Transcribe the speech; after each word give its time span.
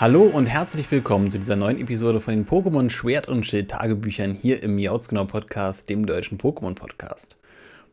Hallo 0.00 0.22
und 0.22 0.46
herzlich 0.46 0.88
willkommen 0.92 1.28
zu 1.28 1.40
dieser 1.40 1.56
neuen 1.56 1.80
Episode 1.80 2.20
von 2.20 2.32
den 2.32 2.46
Pokémon 2.46 2.88
Schwert 2.88 3.26
und 3.26 3.44
Schild 3.44 3.72
Tagebüchern 3.72 4.32
hier 4.32 4.62
im 4.62 4.78
Jautzgenau 4.78 5.24
Podcast, 5.24 5.90
dem 5.90 6.06
deutschen 6.06 6.38
Pokémon 6.38 6.76
Podcast. 6.76 7.34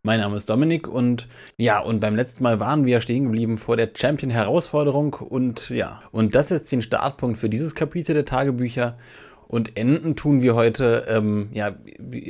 Mein 0.04 0.20
Name 0.20 0.38
ist 0.38 0.48
Dominik 0.48 0.88
und 0.88 1.28
ja, 1.58 1.80
und 1.80 2.02
beim 2.02 2.16
letzten 2.16 2.44
Mal 2.44 2.60
waren 2.60 2.86
wir 2.86 3.02
stehen 3.02 3.24
geblieben 3.24 3.58
vor 3.58 3.76
der 3.76 3.90
Champion 3.92 4.30
Herausforderung 4.30 5.16
und 5.16 5.72
ja, 5.72 6.04
und 6.12 6.36
das 6.36 6.52
ist 6.52 6.52
jetzt 6.52 6.72
den 6.74 6.84
Startpunkt 6.84 7.40
für 7.40 7.50
dieses 7.50 7.74
Kapitel 7.74 8.14
der 8.14 8.26
Tagebücher. 8.26 9.00
Und 9.48 9.76
enden 9.76 10.16
tun 10.16 10.44
wir 10.44 10.54
heute, 10.54 11.06
ähm, 11.08 11.50
ja, 11.54 11.76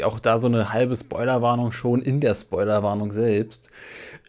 auch 0.03 0.19
da 0.19 0.39
so 0.39 0.47
eine 0.47 0.71
halbe 0.71 0.95
Spoilerwarnung 0.95 1.73
schon 1.73 2.01
in 2.01 2.21
der 2.21 2.35
Spoilerwarnung 2.35 3.11
selbst. 3.11 3.69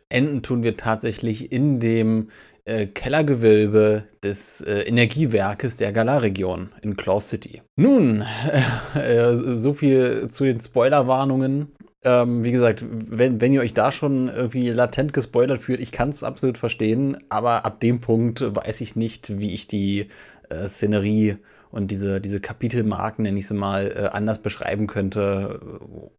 Enden 0.09 0.43
tun 0.43 0.65
wir 0.65 0.77
tatsächlich 0.77 1.53
in 1.53 1.79
dem 1.79 2.31
äh, 2.67 2.87
Kellergewölbe 2.87 4.05
des 4.23 4.61
äh, 4.61 4.83
Energiewerkes 4.83 5.77
der 5.77 5.93
Galar-Region 5.93 6.71
in 6.83 6.97
Claw 6.97 7.21
City. 7.21 7.63
Nun, 7.77 8.25
äh, 8.95 9.37
so 9.37 9.73
viel 9.73 10.29
zu 10.31 10.45
den 10.45 10.61
Spoilerwarnungen. 10.61 11.69
Ähm, 12.05 12.45
wie 12.45 12.53
gesagt, 12.53 12.85
wenn, 12.89 13.41
wenn 13.41 13.53
ihr 13.53 13.61
euch 13.61 13.73
da 13.73 13.91
schon 13.91 14.29
irgendwie 14.29 14.71
latent 14.71 15.13
gespoilert 15.13 15.61
fühlt, 15.61 15.81
ich 15.81 15.93
kann 15.93 16.11
es 16.11 16.23
absolut 16.23 16.59
verstehen, 16.59 17.17
aber 17.29 17.65
ab 17.65 17.81
dem 17.81 18.01
Punkt 18.01 18.43
weiß 18.43 18.81
ich 18.81 18.97
nicht, 18.97 19.39
wie 19.39 19.55
ich 19.55 19.67
die 19.67 20.09
äh, 20.51 20.69
Szenerie 20.69 21.37
und 21.71 21.91
diese, 21.91 22.21
diese 22.21 22.41
Kapitelmarken, 22.41 23.25
nenne 23.25 23.39
ich 23.39 23.47
sie 23.47 23.55
mal, 23.55 23.93
äh, 23.97 24.09
anders 24.09 24.39
beschreiben 24.39 24.87
könnte, 24.87 25.61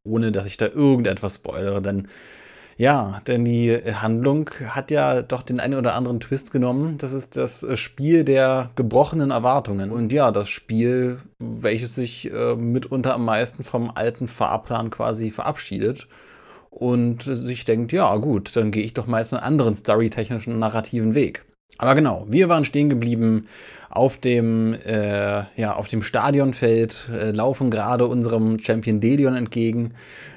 ohne 0.03 0.31
dass 0.31 0.45
ich 0.45 0.57
da 0.57 0.67
irgendetwas 0.67 1.35
spoilere. 1.35 1.81
Denn 1.81 2.07
ja, 2.77 3.21
denn 3.25 3.43
die 3.43 3.75
Handlung 3.75 4.51
hat 4.67 4.91
ja 4.91 5.23
doch 5.23 5.41
den 5.41 5.59
einen 5.59 5.79
oder 5.79 5.95
anderen 5.95 6.19
Twist 6.19 6.51
genommen. 6.51 6.99
Das 6.99 7.11
ist 7.11 7.35
das 7.35 7.63
äh, 7.63 7.75
Spiel 7.75 8.23
der 8.23 8.69
gebrochenen 8.75 9.31
Erwartungen. 9.31 9.91
Und 9.91 10.11
ja, 10.13 10.31
das 10.31 10.49
Spiel, 10.49 11.19
welches 11.39 11.95
sich 11.95 12.31
äh, 12.31 12.55
mitunter 12.55 13.15
am 13.15 13.25
meisten 13.25 13.63
vom 13.63 13.91
alten 13.93 14.27
Fahrplan 14.27 14.91
quasi 14.91 15.31
verabschiedet 15.31 16.07
und 16.69 17.23
sich 17.23 17.65
denkt, 17.65 17.91
ja 17.91 18.15
gut, 18.17 18.55
dann 18.55 18.69
gehe 18.69 18.83
ich 18.83 18.93
doch 18.93 19.07
mal 19.07 19.19
jetzt 19.19 19.33
einen 19.33 19.41
anderen 19.43 19.73
storytechnischen 19.73 20.59
narrativen 20.59 21.15
Weg. 21.15 21.45
Aber 21.77 21.95
genau, 21.95 22.25
wir 22.29 22.49
waren 22.49 22.65
stehen 22.65 22.89
geblieben 22.89 23.47
auf 23.89 24.17
dem, 24.17 24.73
äh, 24.85 25.43
ja, 25.59 25.75
auf 25.75 25.87
dem 25.87 26.01
Stadionfeld, 26.01 27.09
äh, 27.11 27.31
laufen 27.31 27.71
gerade 27.71 28.05
unserem 28.05 28.59
Champion 28.59 28.99
Delion 28.99 29.35
entgegen. 29.35 29.93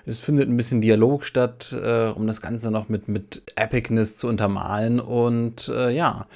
Es 0.07 0.19
findet 0.19 0.49
ein 0.49 0.57
bisschen 0.57 0.81
Dialog 0.81 1.25
statt, 1.25 1.73
äh, 1.73 2.07
um 2.09 2.27
das 2.27 2.41
Ganze 2.41 2.71
noch 2.71 2.89
mit, 2.89 3.09
mit 3.09 3.43
Epicness 3.57 4.17
zu 4.17 4.29
untermalen. 4.29 5.01
Und 5.01 5.69
äh, 5.69 5.91
ja, 5.91 6.27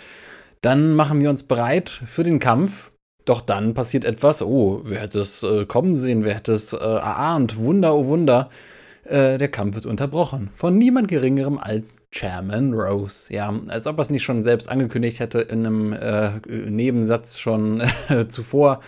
dann 0.61 0.95
machen 0.95 1.21
wir 1.21 1.31
uns 1.31 1.45
bereit 1.45 1.89
für 1.89 2.25
den 2.25 2.41
Kampf. 2.41 2.91
Doch 3.25 3.41
dann 3.41 3.73
passiert 3.73 4.05
etwas. 4.05 4.43
Oh, 4.43 4.83
wer 4.85 5.01
hätte 5.01 5.21
es 5.21 5.43
äh, 5.43 5.65
kommen 5.65 5.95
sehen? 5.95 6.25
Wer 6.25 6.35
hätte 6.35 6.53
es 6.53 6.73
äh, 6.73 6.77
erahnt? 6.77 7.57
Wunder, 7.57 7.95
oh 7.95 8.07
Wunder. 8.07 8.51
Äh, 9.05 9.37
der 9.37 9.49
Kampf 9.49 9.75
wird 9.75 9.87
unterbrochen. 9.87 10.51
Von 10.55 10.79
niemand 10.79 11.09
Geringerem 11.09 11.59
als 11.59 12.01
Chairman 12.11 12.73
Rose. 12.73 13.33
Ja, 13.33 13.53
als 13.69 13.87
ob 13.87 13.99
er 13.99 14.03
es 14.03 14.11
nicht 14.11 14.23
schon 14.23 14.43
selbst 14.43 14.69
angekündigt 14.69 15.21
hätte 15.21 15.41
in 15.41 15.67
einem 15.67 15.93
äh, 15.93 16.39
Nebensatz 16.49 17.39
schon 17.39 17.83
äh, 18.09 18.27
zuvor. 18.29 18.81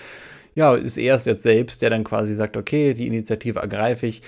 Ja, 0.55 0.75
ist 0.75 0.97
er 0.97 1.14
es 1.17 1.27
jetzt 1.27 1.42
selbst, 1.42 1.83
der 1.83 1.91
dann 1.91 2.05
quasi 2.05 2.34
sagt, 2.34 2.56
okay, 2.56 2.95
die 2.95 3.06
Initiative 3.06 3.58
ergreife 3.58 4.06
ich. 4.06 4.23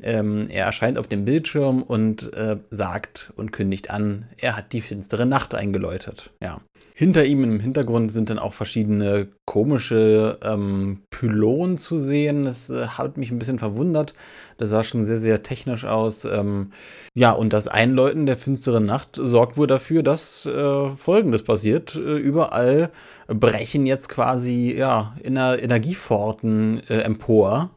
Ähm, 0.00 0.48
er 0.50 0.66
erscheint 0.66 0.98
auf 0.98 1.06
dem 1.06 1.24
Bildschirm 1.24 1.82
und 1.82 2.32
äh, 2.34 2.56
sagt 2.70 3.32
und 3.36 3.52
kündigt 3.52 3.90
an, 3.90 4.26
er 4.38 4.56
hat 4.56 4.72
die 4.72 4.80
finstere 4.80 5.26
Nacht 5.26 5.54
eingeläutet. 5.54 6.30
Ja. 6.42 6.60
Hinter 6.94 7.24
ihm 7.24 7.42
im 7.42 7.58
Hintergrund 7.58 8.12
sind 8.12 8.28
dann 8.30 8.38
auch 8.38 8.52
verschiedene 8.52 9.28
komische 9.46 10.38
ähm, 10.44 11.02
Pylonen 11.10 11.78
zu 11.78 11.98
sehen. 11.98 12.44
Das 12.44 12.68
äh, 12.68 12.86
hat 12.86 13.16
mich 13.16 13.30
ein 13.30 13.38
bisschen 13.38 13.58
verwundert. 13.58 14.14
Das 14.58 14.70
sah 14.70 14.84
schon 14.84 15.04
sehr, 15.04 15.16
sehr 15.16 15.42
technisch 15.42 15.84
aus. 15.84 16.24
Ähm, 16.24 16.70
ja, 17.14 17.32
und 17.32 17.52
das 17.52 17.66
Einläuten 17.66 18.26
der 18.26 18.36
finsteren 18.36 18.84
Nacht 18.84 19.18
sorgt 19.20 19.56
wohl 19.56 19.66
dafür, 19.66 20.02
dass 20.02 20.46
äh, 20.46 20.90
Folgendes 20.90 21.42
passiert. 21.42 21.96
Äh, 21.96 22.18
überall 22.18 22.90
brechen 23.26 23.86
jetzt 23.86 24.08
quasi 24.08 24.74
ja, 24.76 25.16
Energieforten 25.24 26.82
äh, 26.88 27.00
empor. 27.00 27.70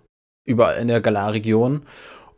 Überall 0.46 0.82
in 0.82 0.88
der 0.88 1.02
Galar-Region. 1.02 1.86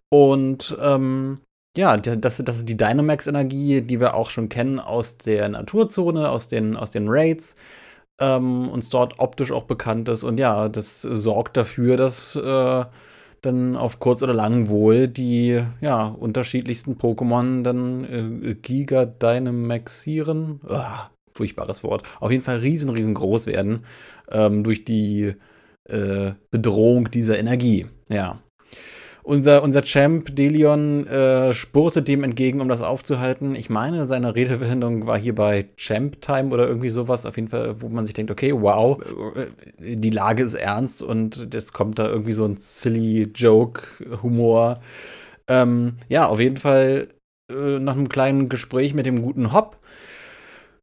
Und 0.09 0.77
ähm, 0.81 1.39
ja, 1.77 1.97
das, 1.97 2.37
das 2.37 2.57
ist 2.57 2.69
die 2.69 2.77
Dynamax-Energie, 2.77 3.81
die 3.81 3.99
wir 3.99 4.15
auch 4.15 4.29
schon 4.29 4.49
kennen 4.49 4.79
aus 4.79 5.17
der 5.17 5.47
Naturzone, 5.49 6.29
aus 6.29 6.47
den, 6.47 6.75
aus 6.75 6.91
den 6.91 7.07
Raids. 7.07 7.55
Ähm, 8.19 8.69
uns 8.69 8.89
dort 8.89 9.19
optisch 9.19 9.51
auch 9.51 9.65
bekannt 9.65 10.09
ist. 10.09 10.23
Und 10.23 10.39
ja, 10.39 10.69
das 10.69 11.01
sorgt 11.03 11.55
dafür, 11.55 11.97
dass 11.97 12.35
äh, 12.35 12.85
dann 13.41 13.75
auf 13.75 13.99
kurz 13.99 14.23
oder 14.23 14.33
lang 14.33 14.69
wohl 14.69 15.07
die 15.07 15.63
ja, 15.81 16.07
unterschiedlichsten 16.07 16.95
Pokémon 16.95 17.61
dann 17.61 18.03
äh, 18.43 18.55
Giga 18.55 19.05
Dynamaxieren. 19.05 20.61
Uah, 20.67 21.11
furchtbares 21.31 21.83
Wort. 21.83 22.03
Auf 22.19 22.31
jeden 22.31 22.43
Fall 22.43 22.57
riesen, 22.57 22.89
riesengroß 22.89 23.45
werden 23.45 23.85
ähm, 24.31 24.63
durch 24.63 24.83
die 24.83 25.35
äh, 25.85 26.31
Bedrohung 26.49 27.11
dieser 27.11 27.37
Energie. 27.37 27.85
Ja. 28.09 28.39
Unser, 29.23 29.61
unser 29.61 29.81
Champ 29.81 30.33
Delion 30.37 31.05
äh, 31.05 31.53
spurtet 31.53 32.07
dem 32.07 32.23
entgegen, 32.23 32.61
um 32.61 32.69
das 32.69 32.81
aufzuhalten. 32.81 33.55
Ich 33.55 33.69
meine, 33.69 34.05
seine 34.05 34.35
Redewendung 34.35 35.05
war 35.05 35.17
hier 35.17 35.35
bei 35.35 35.65
Champ 35.75 36.21
Time 36.21 36.53
oder 36.53 36.65
irgendwie 36.65 36.91
sowas. 36.91 37.25
Auf 37.25 37.35
jeden 37.35 37.49
Fall, 37.49 37.81
wo 37.81 37.89
man 37.89 38.05
sich 38.05 38.13
denkt, 38.13 38.31
okay, 38.31 38.53
wow, 38.55 39.01
äh, 39.35 39.95
die 39.97 40.11
Lage 40.11 40.43
ist 40.43 40.53
ernst 40.53 41.03
und 41.03 41.53
jetzt 41.53 41.73
kommt 41.73 41.99
da 41.99 42.07
irgendwie 42.07 42.31
so 42.31 42.45
ein 42.45 42.55
silly 42.55 43.23
Joke-Humor. 43.35 44.79
Ähm, 45.49 45.97
ja, 46.07 46.27
auf 46.27 46.39
jeden 46.39 46.55
Fall 46.55 47.09
äh, 47.51 47.79
nach 47.79 47.97
einem 47.97 48.07
kleinen 48.07 48.47
Gespräch 48.47 48.93
mit 48.93 49.05
dem 49.05 49.21
guten 49.21 49.51
Hop 49.51 49.75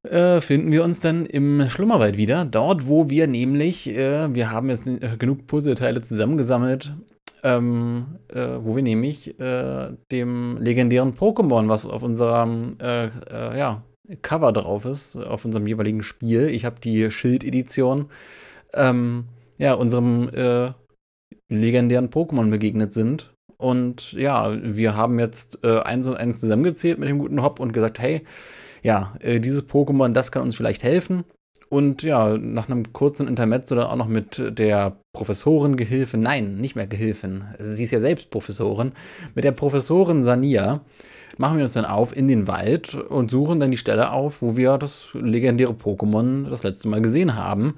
äh, 0.02 0.42
finden 0.42 0.70
wir 0.70 0.84
uns 0.84 1.00
dann 1.00 1.24
im 1.24 1.68
Schlummerwald 1.70 2.16
wieder. 2.16 2.44
Dort, 2.44 2.86
wo 2.86 3.08
wir 3.08 3.26
nämlich, 3.26 3.88
äh, 3.88 4.34
wir 4.34 4.50
haben 4.50 4.68
jetzt 4.68 4.84
genug 5.18 5.46
Puzzleteile 5.46 6.02
zusammengesammelt, 6.02 6.92
ähm, 7.44 8.18
äh, 8.28 8.56
wo 8.60 8.74
wir 8.74 8.82
nämlich 8.82 9.38
äh, 9.38 9.92
dem 10.10 10.56
legendären 10.56 11.14
Pokémon, 11.14 11.68
was 11.68 11.86
auf 11.86 12.02
unserem 12.02 12.76
äh, 12.80 13.06
äh 13.06 13.58
ja, 13.58 13.84
Cover 14.22 14.52
drauf 14.52 14.86
ist, 14.86 15.16
auf 15.16 15.44
unserem 15.44 15.66
jeweiligen 15.66 16.02
Spiel, 16.02 16.48
ich 16.48 16.64
habe 16.64 16.80
die 16.80 17.10
Schild-Edition, 17.10 18.06
ähm, 18.72 19.26
ja, 19.58 19.74
unserem 19.74 20.30
äh, 20.30 20.72
legendären 21.48 22.08
Pokémon 22.08 22.50
begegnet 22.50 22.92
sind. 22.92 23.34
Und 23.58 24.12
ja, 24.12 24.52
wir 24.62 24.96
haben 24.96 25.18
jetzt 25.18 25.64
äh, 25.64 25.80
eins 25.80 26.08
und 26.08 26.16
eins 26.16 26.40
zusammengezählt 26.40 26.98
mit 26.98 27.08
dem 27.08 27.18
guten 27.18 27.42
Hop 27.42 27.60
und 27.60 27.72
gesagt, 27.72 27.98
hey, 27.98 28.24
ja, 28.82 29.14
dieses 29.22 29.66
Pokémon, 29.66 30.12
das 30.12 30.30
kann 30.30 30.42
uns 30.42 30.56
vielleicht 30.56 30.82
helfen. 30.82 31.24
Und 31.68 32.02
ja, 32.02 32.36
nach 32.36 32.68
einem 32.68 32.92
kurzen 32.92 33.26
Intermezzo 33.26 33.74
dann 33.74 33.86
auch 33.86 33.96
noch 33.96 34.08
mit 34.08 34.42
der 34.58 34.96
Professorin 35.12 35.76
Gehilfe, 35.76 36.18
nein, 36.18 36.56
nicht 36.58 36.76
mehr 36.76 36.86
Gehilfin, 36.86 37.44
sie 37.58 37.84
ist 37.84 37.90
ja 37.90 38.00
selbst 38.00 38.30
Professorin, 38.30 38.92
mit 39.34 39.44
der 39.44 39.52
Professorin 39.52 40.22
Sania 40.22 40.80
machen 41.38 41.56
wir 41.56 41.64
uns 41.64 41.72
dann 41.72 41.84
auf 41.84 42.16
in 42.16 42.28
den 42.28 42.46
Wald 42.46 42.94
und 42.94 43.30
suchen 43.30 43.60
dann 43.60 43.70
die 43.70 43.76
Stelle 43.76 44.12
auf, 44.12 44.42
wo 44.42 44.56
wir 44.56 44.78
das 44.78 45.08
legendäre 45.14 45.72
Pokémon 45.72 46.48
das 46.48 46.62
letzte 46.62 46.88
Mal 46.88 47.02
gesehen 47.02 47.34
haben. 47.34 47.76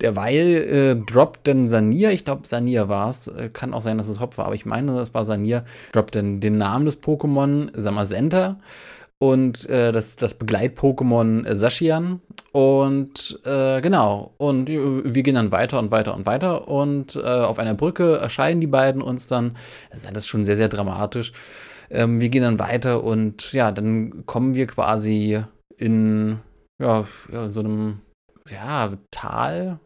Derweil 0.00 0.36
äh, 0.36 0.96
droppt 0.96 1.48
dann 1.48 1.66
Sania, 1.66 2.10
ich 2.10 2.24
glaube 2.24 2.46
Sania 2.46 2.88
war 2.88 3.10
es, 3.10 3.26
äh, 3.26 3.48
kann 3.52 3.72
auch 3.72 3.82
sein, 3.82 3.98
dass 3.98 4.08
es 4.08 4.20
Hopf 4.20 4.38
war, 4.38 4.46
aber 4.46 4.54
ich 4.54 4.66
meine, 4.66 4.94
das 4.94 5.14
war 5.14 5.24
Sania, 5.24 5.64
droppt 5.92 6.14
dann 6.14 6.40
den 6.40 6.58
Namen 6.58 6.84
des 6.84 7.02
Pokémon 7.02 7.70
Samazenta 7.74 8.58
und 9.18 9.68
äh, 9.68 9.92
das, 9.92 10.16
das 10.16 10.34
Begleit-Pokémon 10.34 11.44
äh, 11.44 11.56
Sashian. 11.56 12.20
Und 12.52 13.40
äh, 13.44 13.80
genau, 13.80 14.32
und 14.38 14.68
wir 14.68 15.22
gehen 15.22 15.34
dann 15.34 15.52
weiter 15.52 15.78
und 15.78 15.90
weiter 15.90 16.14
und 16.14 16.26
weiter. 16.26 16.68
Und 16.68 17.16
äh, 17.16 17.20
auf 17.20 17.58
einer 17.58 17.74
Brücke 17.74 18.16
erscheinen 18.16 18.60
die 18.60 18.66
beiden 18.66 19.02
uns 19.02 19.26
dann. 19.26 19.56
Das 19.90 20.00
ist 20.00 20.08
alles 20.08 20.26
schon 20.26 20.44
sehr, 20.44 20.56
sehr 20.56 20.68
dramatisch. 20.68 21.32
Ähm, 21.90 22.20
wir 22.20 22.28
gehen 22.28 22.42
dann 22.42 22.58
weiter 22.58 23.02
und 23.02 23.52
ja, 23.52 23.72
dann 23.72 24.24
kommen 24.26 24.54
wir 24.54 24.66
quasi 24.66 25.42
in 25.76 26.38
ja, 26.80 27.04
ja 27.32 27.50
so 27.50 27.60
einem 27.60 28.00
ja, 28.50 28.92
Tal, 29.10 29.78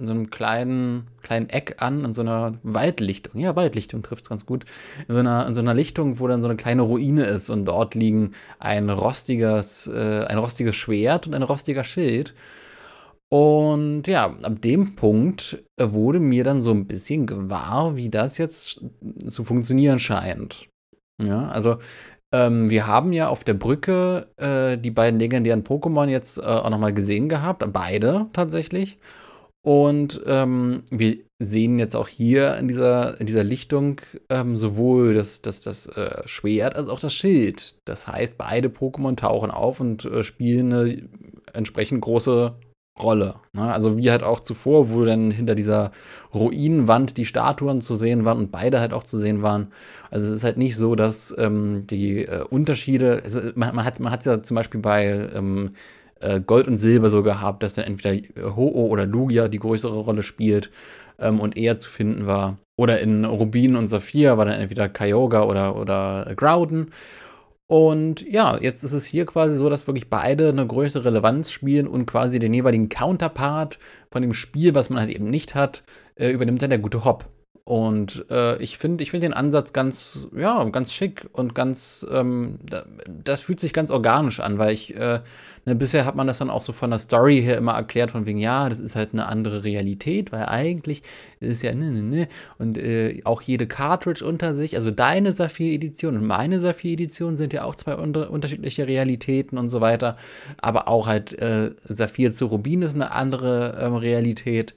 in 0.00 0.06
so 0.06 0.12
einem 0.12 0.30
kleinen, 0.30 1.06
kleinen 1.22 1.48
Eck 1.48 1.76
an, 1.78 2.04
in 2.04 2.12
so 2.12 2.22
einer 2.22 2.58
Waldlichtung. 2.62 3.40
Ja, 3.40 3.54
Waldlichtung 3.54 4.02
trifft 4.02 4.24
es 4.24 4.30
ganz 4.30 4.46
gut. 4.46 4.64
In 5.06 5.14
so, 5.14 5.20
einer, 5.20 5.46
in 5.46 5.54
so 5.54 5.60
einer 5.60 5.74
Lichtung, 5.74 6.18
wo 6.18 6.26
dann 6.26 6.42
so 6.42 6.48
eine 6.48 6.56
kleine 6.56 6.82
Ruine 6.82 7.24
ist 7.24 7.50
und 7.50 7.66
dort 7.66 7.94
liegen 7.94 8.32
ein 8.58 8.90
rostiges, 8.90 9.86
äh, 9.86 10.24
ein 10.26 10.38
rostiges 10.38 10.74
Schwert 10.74 11.26
und 11.26 11.34
ein 11.34 11.42
rostiger 11.42 11.84
Schild. 11.84 12.34
Und 13.28 14.08
ja, 14.08 14.34
ab 14.42 14.60
dem 14.62 14.96
Punkt 14.96 15.62
wurde 15.78 16.18
mir 16.18 16.42
dann 16.44 16.62
so 16.62 16.72
ein 16.72 16.86
bisschen 16.86 17.26
gewahr, 17.26 17.96
wie 17.96 18.10
das 18.10 18.38
jetzt 18.38 18.80
zu 19.28 19.44
funktionieren 19.44 19.98
scheint. 20.00 20.68
Ja, 21.22 21.48
also 21.48 21.78
Ähm, 22.32 22.70
wir 22.70 22.86
haben 22.86 23.12
ja 23.12 23.28
auf 23.28 23.42
der 23.44 23.54
Brücke 23.54 24.28
äh, 24.36 24.78
die 24.78 24.92
beiden 24.92 25.18
legendären 25.18 25.64
Pokémon 25.64 26.08
jetzt 26.08 26.38
äh, 26.38 26.42
auch 26.42 26.70
nochmal 26.70 26.94
gesehen 26.94 27.28
gehabt. 27.28 27.64
Beide 27.72 28.26
tatsächlich. 28.32 28.98
Und 29.62 30.22
ähm, 30.26 30.84
wir 30.90 31.18
sehen 31.38 31.78
jetzt 31.78 31.94
auch 31.94 32.08
hier 32.08 32.56
in 32.56 32.68
dieser, 32.68 33.20
in 33.20 33.26
dieser 33.26 33.44
Lichtung 33.44 34.00
ähm, 34.30 34.56
sowohl 34.56 35.14
das, 35.14 35.42
das, 35.42 35.60
das 35.60 35.86
äh, 35.86 36.22
Schwert 36.26 36.76
als 36.76 36.88
auch 36.88 37.00
das 37.00 37.12
Schild. 37.12 37.76
Das 37.84 38.06
heißt, 38.06 38.38
beide 38.38 38.68
Pokémon 38.68 39.16
tauchen 39.16 39.50
auf 39.50 39.80
und 39.80 40.04
äh, 40.06 40.22
spielen 40.22 40.72
eine 40.72 41.08
entsprechend 41.52 42.00
große 42.00 42.54
Rolle. 43.02 43.34
Ne? 43.52 43.72
Also 43.72 43.98
wie 43.98 44.10
halt 44.10 44.22
auch 44.22 44.40
zuvor, 44.40 44.90
wo 44.90 45.04
dann 45.04 45.30
hinter 45.30 45.54
dieser 45.54 45.92
Ruinenwand 46.34 47.16
die 47.16 47.26
Statuen 47.26 47.80
zu 47.80 47.96
sehen 47.96 48.24
waren 48.24 48.38
und 48.38 48.52
beide 48.52 48.80
halt 48.80 48.92
auch 48.92 49.04
zu 49.04 49.18
sehen 49.18 49.42
waren. 49.42 49.72
Also 50.10 50.26
es 50.26 50.36
ist 50.36 50.44
halt 50.44 50.58
nicht 50.58 50.76
so, 50.76 50.94
dass 50.94 51.34
ähm, 51.38 51.86
die 51.88 52.24
äh, 52.24 52.44
Unterschiede, 52.44 53.20
also 53.24 53.40
man, 53.54 53.74
man 53.74 53.84
hat 53.84 54.20
es 54.20 54.26
ja 54.26 54.42
zum 54.42 54.54
Beispiel 54.54 54.80
bei 54.80 55.28
ähm, 55.34 55.72
äh, 56.20 56.40
Gold 56.40 56.68
und 56.68 56.76
Silber 56.76 57.10
so 57.10 57.22
gehabt, 57.22 57.62
dass 57.62 57.74
dann 57.74 57.84
entweder 57.84 58.54
Ho-Oh 58.56 58.86
oder 58.86 59.06
Lugia 59.06 59.48
die 59.48 59.58
größere 59.58 59.98
Rolle 59.98 60.22
spielt 60.22 60.70
ähm, 61.18 61.40
und 61.40 61.56
eher 61.56 61.78
zu 61.78 61.90
finden 61.90 62.26
war. 62.26 62.58
Oder 62.76 63.00
in 63.00 63.24
Rubin 63.24 63.76
und 63.76 63.88
Saphir 63.88 64.38
war 64.38 64.46
dann 64.46 64.60
entweder 64.60 64.88
Kyogre 64.88 65.46
oder, 65.46 65.76
oder 65.76 66.32
Groudon. 66.36 66.90
Und 67.66 68.22
ja, 68.22 68.58
jetzt 68.60 68.82
ist 68.82 68.94
es 68.94 69.04
hier 69.04 69.26
quasi 69.26 69.54
so, 69.56 69.70
dass 69.70 69.86
wirklich 69.86 70.10
beide 70.10 70.48
eine 70.48 70.66
größere 70.66 71.04
Relevanz 71.04 71.52
spielen 71.52 71.86
und 71.86 72.06
quasi 72.06 72.40
den 72.40 72.52
jeweiligen 72.52 72.88
Counterpart 72.88 73.78
von 74.10 74.22
dem 74.22 74.34
Spiel, 74.34 74.74
was 74.74 74.90
man 74.90 74.98
halt 74.98 75.10
eben 75.10 75.30
nicht 75.30 75.54
hat, 75.54 75.84
äh, 76.16 76.30
übernimmt 76.30 76.62
dann 76.62 76.70
der 76.70 76.80
gute 76.80 77.04
Hop. 77.04 77.26
Und 77.64 78.24
äh, 78.30 78.60
ich 78.60 78.78
finde 78.78 79.04
ich 79.04 79.10
find 79.10 79.22
den 79.22 79.34
Ansatz 79.34 79.72
ganz, 79.72 80.28
ja, 80.36 80.64
ganz 80.64 80.92
schick 80.92 81.28
und 81.32 81.54
ganz, 81.54 82.04
ähm, 82.10 82.58
das 83.06 83.42
fühlt 83.42 83.60
sich 83.60 83.72
ganz 83.72 83.90
organisch 83.90 84.40
an, 84.40 84.58
weil 84.58 84.72
ich, 84.72 84.96
äh, 84.96 85.20
ne, 85.66 85.74
bisher 85.76 86.04
hat 86.04 86.16
man 86.16 86.26
das 86.26 86.38
dann 86.38 86.50
auch 86.50 86.62
so 86.62 86.72
von 86.72 86.90
der 86.90 86.98
Story 86.98 87.40
her 87.42 87.58
immer 87.58 87.74
erklärt, 87.74 88.10
von 88.10 88.26
wegen, 88.26 88.38
ja, 88.38 88.68
das 88.68 88.78
ist 88.80 88.96
halt 88.96 89.12
eine 89.12 89.26
andere 89.26 89.62
Realität, 89.62 90.32
weil 90.32 90.46
eigentlich 90.46 91.02
ist 91.38 91.62
ja, 91.62 91.72
ne, 91.74 91.92
ne, 91.92 92.02
ne, 92.02 92.28
und 92.58 92.78
äh, 92.78 93.20
auch 93.24 93.42
jede 93.42 93.66
Cartridge 93.66 94.24
unter 94.24 94.54
sich, 94.54 94.76
also 94.76 94.90
deine 94.90 95.32
Saphir-Edition 95.32 96.16
und 96.16 96.26
meine 96.26 96.58
Saphir-Edition 96.58 97.36
sind 97.36 97.52
ja 97.52 97.64
auch 97.64 97.76
zwei 97.76 97.94
unter 97.94 98.30
unterschiedliche 98.30 98.88
Realitäten 98.88 99.58
und 99.58 99.68
so 99.68 99.80
weiter, 99.80 100.16
aber 100.60 100.88
auch 100.88 101.06
halt 101.06 101.38
äh, 101.38 101.72
Saphir 101.84 102.32
zu 102.32 102.46
Rubin 102.46 102.82
ist 102.82 102.94
eine 102.94 103.12
andere 103.12 103.78
ähm, 103.80 103.94
Realität. 103.94 104.74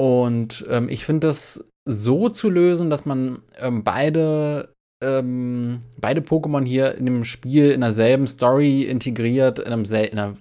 Und 0.00 0.64
ähm, 0.70 0.88
ich 0.88 1.04
finde 1.04 1.26
das 1.26 1.64
so 1.88 2.28
zu 2.28 2.50
lösen, 2.50 2.90
dass 2.90 3.06
man 3.06 3.42
ähm, 3.58 3.82
beide, 3.82 4.74
ähm, 5.02 5.80
beide 5.98 6.20
Pokémon 6.20 6.64
hier 6.64 6.94
in 6.94 7.06
dem 7.06 7.24
Spiel 7.24 7.70
in 7.70 7.80
derselben 7.80 8.26
Story 8.26 8.82
integriert, 8.82 9.58
in 9.58 9.72
einem 9.72 9.86
sel 9.86 10.04
in 10.04 10.18
einer, 10.18 10.36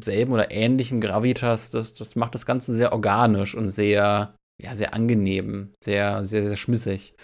selben 0.00 0.32
oder 0.32 0.52
ähnlichen 0.52 1.00
Gravitas, 1.00 1.70
das, 1.70 1.94
das 1.94 2.14
macht 2.14 2.34
das 2.36 2.46
Ganze 2.46 2.72
sehr 2.72 2.92
organisch 2.92 3.54
und 3.56 3.68
sehr, 3.68 4.34
ja, 4.62 4.74
sehr 4.74 4.94
angenehm, 4.94 5.72
sehr, 5.82 6.24
sehr, 6.24 6.46
sehr 6.46 6.56
schmissig. 6.56 7.14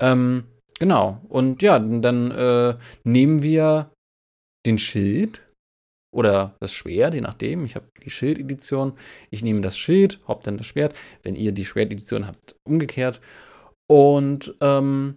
Ähm, 0.00 0.44
genau. 0.78 1.18
Und 1.28 1.62
ja, 1.62 1.78
dann 1.78 2.30
äh, 2.30 2.74
nehmen 3.04 3.42
wir 3.42 3.90
den 4.66 4.78
Schild 4.78 5.40
oder 6.12 6.54
das 6.60 6.72
Schwert, 6.72 7.14
je 7.14 7.20
nachdem. 7.20 7.64
Ich 7.64 7.74
habe 7.74 7.86
die 8.04 8.10
Schild-Edition. 8.10 8.92
Ich 9.30 9.42
nehme 9.42 9.62
das 9.62 9.76
Schild, 9.76 10.20
hab 10.28 10.44
dann 10.44 10.58
das 10.58 10.66
Schwert. 10.66 10.94
Wenn 11.22 11.34
ihr 11.34 11.52
die 11.52 11.64
Schwert-Edition 11.64 12.26
habt, 12.26 12.54
umgekehrt. 12.64 13.20
Und 13.90 14.54
ähm, 14.60 15.16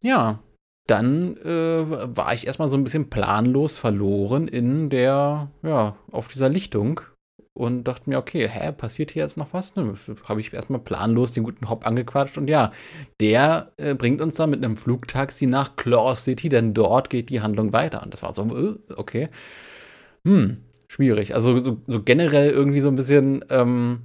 ja, 0.00 0.38
dann 0.86 1.36
äh, 1.38 2.16
war 2.16 2.32
ich 2.32 2.46
erstmal 2.46 2.68
so 2.68 2.76
ein 2.76 2.84
bisschen 2.84 3.10
planlos 3.10 3.78
verloren 3.78 4.48
in 4.48 4.88
der, 4.90 5.50
ja, 5.62 5.96
auf 6.10 6.28
dieser 6.28 6.48
Lichtung 6.48 7.00
und 7.52 7.84
dachte 7.84 8.08
mir, 8.08 8.18
okay, 8.18 8.48
hä, 8.48 8.72
passiert 8.72 9.10
hier 9.10 9.24
jetzt 9.24 9.36
noch 9.36 9.52
was? 9.52 9.74
Ne, 9.74 9.94
habe 10.24 10.40
ich 10.40 10.52
erstmal 10.52 10.80
planlos 10.80 11.32
den 11.32 11.42
guten 11.42 11.68
Hop 11.68 11.84
angequatscht 11.84 12.38
und 12.38 12.48
ja, 12.48 12.72
der 13.20 13.72
äh, 13.76 13.94
bringt 13.94 14.20
uns 14.20 14.36
dann 14.36 14.50
mit 14.50 14.64
einem 14.64 14.76
Flugtaxi 14.76 15.46
nach 15.46 15.76
Claw 15.76 16.14
City, 16.14 16.48
denn 16.48 16.72
dort 16.74 17.10
geht 17.10 17.28
die 17.28 17.40
Handlung 17.40 17.72
weiter. 17.72 18.02
Und 18.02 18.14
das 18.14 18.22
war 18.22 18.32
so, 18.32 18.44
äh, 18.56 18.76
okay 18.94 19.28
hm, 20.28 20.56
schwierig. 20.88 21.34
Also 21.34 21.58
so, 21.58 21.80
so 21.86 22.02
generell 22.02 22.50
irgendwie 22.50 22.80
so 22.80 22.88
ein 22.88 22.96
bisschen, 22.96 23.44
ähm, 23.48 24.00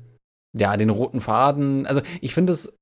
ja, 0.57 0.77
den 0.77 0.89
roten 0.89 1.19
Faden. 1.19 1.85
Also 1.85 2.01
ich 2.21 2.33
finde 2.33 2.53
es, 2.53 2.77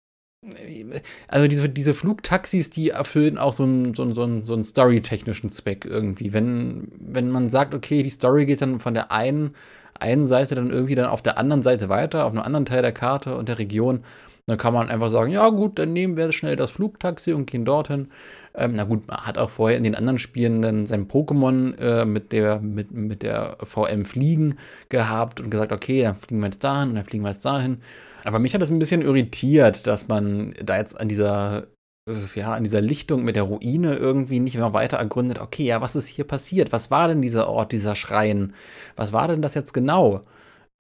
also 1.27 1.47
diese, 1.47 1.69
diese 1.69 1.93
Flugtaxis, 1.93 2.69
die 2.69 2.89
erfüllen 2.89 3.38
auch 3.38 3.53
so 3.53 3.63
einen, 3.63 3.93
so 3.93 4.03
einen, 4.03 4.13
so 4.13 4.23
einen, 4.23 4.43
so 4.43 4.53
einen 4.53 4.63
storytechnischen 4.63 5.51
Zweck 5.51 5.85
irgendwie. 5.85 6.33
Wenn, 6.33 6.91
wenn 6.99 7.31
man 7.31 7.49
sagt, 7.49 7.73
okay, 7.73 8.03
die 8.03 8.09
Story 8.09 8.45
geht 8.45 8.61
dann 8.61 8.79
von 8.79 8.93
der 8.93 9.11
einen, 9.11 9.55
einen 9.99 10.25
Seite 10.25 10.55
dann 10.55 10.71
irgendwie 10.71 10.95
dann 10.95 11.05
auf 11.05 11.21
der 11.21 11.37
anderen 11.37 11.63
Seite 11.63 11.89
weiter, 11.89 12.25
auf 12.25 12.31
einem 12.33 12.41
anderen 12.41 12.65
Teil 12.65 12.81
der 12.81 12.91
Karte 12.91 13.35
und 13.37 13.49
der 13.49 13.59
Region, 13.59 14.03
dann 14.47 14.57
kann 14.57 14.73
man 14.73 14.89
einfach 14.89 15.09
sagen, 15.09 15.31
ja 15.31 15.49
gut, 15.49 15.79
dann 15.79 15.93
nehmen 15.93 16.17
wir 16.17 16.31
schnell 16.31 16.55
das 16.55 16.71
Flugtaxi 16.71 17.33
und 17.33 17.45
gehen 17.45 17.65
dorthin. 17.65 18.09
Ähm, 18.53 18.73
na 18.75 18.83
gut, 18.83 19.07
man 19.07 19.17
hat 19.25 19.38
auch 19.38 19.49
vorher 19.49 19.77
in 19.77 19.83
den 19.83 19.95
anderen 19.95 20.19
Spielen 20.19 20.61
dann 20.61 20.85
sein 20.85 21.07
Pokémon 21.07 21.77
äh, 21.77 22.05
mit, 22.05 22.31
der, 22.31 22.59
mit, 22.59 22.91
mit 22.91 23.23
der 23.23 23.57
VM 23.63 24.05
Fliegen 24.05 24.55
gehabt 24.89 25.39
und 25.39 25.49
gesagt, 25.49 25.71
okay, 25.71 26.03
dann 26.03 26.15
fliegen 26.15 26.41
wir 26.41 26.47
jetzt 26.47 26.63
dahin 26.63 26.89
und 26.89 26.95
dann 26.95 27.05
fliegen 27.05 27.23
wir 27.23 27.31
jetzt 27.31 27.45
dahin. 27.45 27.81
Aber 28.23 28.39
mich 28.39 28.53
hat 28.53 28.61
das 28.61 28.69
ein 28.69 28.79
bisschen 28.79 29.01
irritiert, 29.01 29.88
dass 29.88 30.07
man 30.07 30.53
da 30.63 30.77
jetzt 30.77 30.99
an 30.99 31.09
dieser 31.09 31.67
äh, 32.07 32.39
ja, 32.39 32.53
an 32.53 32.63
dieser 32.63 32.81
Lichtung 32.81 33.23
mit 33.23 33.35
der 33.35 33.44
Ruine 33.44 33.95
irgendwie 33.95 34.39
nicht 34.39 34.57
mehr 34.57 34.73
weiter 34.73 34.97
ergründet, 34.97 35.39
okay, 35.39 35.63
ja, 35.63 35.81
was 35.81 35.95
ist 35.95 36.07
hier 36.07 36.25
passiert? 36.25 36.71
Was 36.71 36.91
war 36.91 37.07
denn 37.07 37.21
dieser 37.21 37.47
Ort, 37.47 37.71
dieser 37.71 37.95
Schrein? 37.95 38.53
Was 38.95 39.13
war 39.13 39.27
denn 39.27 39.41
das 39.41 39.53
jetzt 39.53 39.73
genau? 39.73 40.21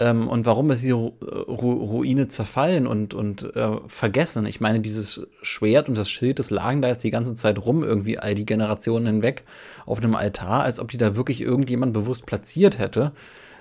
Ähm, 0.01 0.27
und 0.27 0.47
warum 0.47 0.71
ist 0.71 0.83
die 0.83 0.89
Ru 0.91 1.11
Ru 1.21 1.73
Ruine 1.73 2.27
zerfallen 2.27 2.87
und, 2.87 3.13
und 3.13 3.55
äh, 3.55 3.77
vergessen? 3.85 4.47
Ich 4.47 4.59
meine, 4.59 4.79
dieses 4.79 5.21
Schwert 5.43 5.89
und 5.89 5.95
das 5.95 6.09
Schild, 6.09 6.39
das 6.39 6.49
lagen 6.49 6.81
da 6.81 6.87
jetzt 6.87 7.03
die 7.03 7.11
ganze 7.11 7.35
Zeit 7.35 7.59
rum, 7.59 7.83
irgendwie 7.83 8.17
all 8.17 8.33
die 8.33 8.45
Generationen 8.45 9.05
hinweg 9.05 9.43
auf 9.85 9.99
einem 9.99 10.15
Altar, 10.15 10.63
als 10.63 10.79
ob 10.79 10.89
die 10.89 10.97
da 10.97 11.15
wirklich 11.15 11.39
irgendjemand 11.41 11.93
bewusst 11.93 12.25
platziert 12.25 12.79
hätte. 12.79 13.11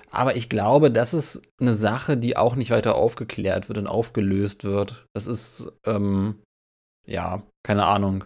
Aber 0.09 0.35
ich 0.35 0.49
glaube, 0.49 0.89
das 0.89 1.13
ist 1.13 1.43
eine 1.59 1.75
Sache, 1.75 2.17
die 2.17 2.35
auch 2.37 2.55
nicht 2.55 2.71
weiter 2.71 2.95
aufgeklärt 2.95 3.69
wird 3.69 3.77
und 3.77 3.87
aufgelöst 3.87 4.63
wird. 4.63 5.07
Das 5.13 5.27
ist, 5.27 5.71
ähm, 5.85 6.35
ja, 7.05 7.43
keine 7.63 7.85
Ahnung 7.85 8.25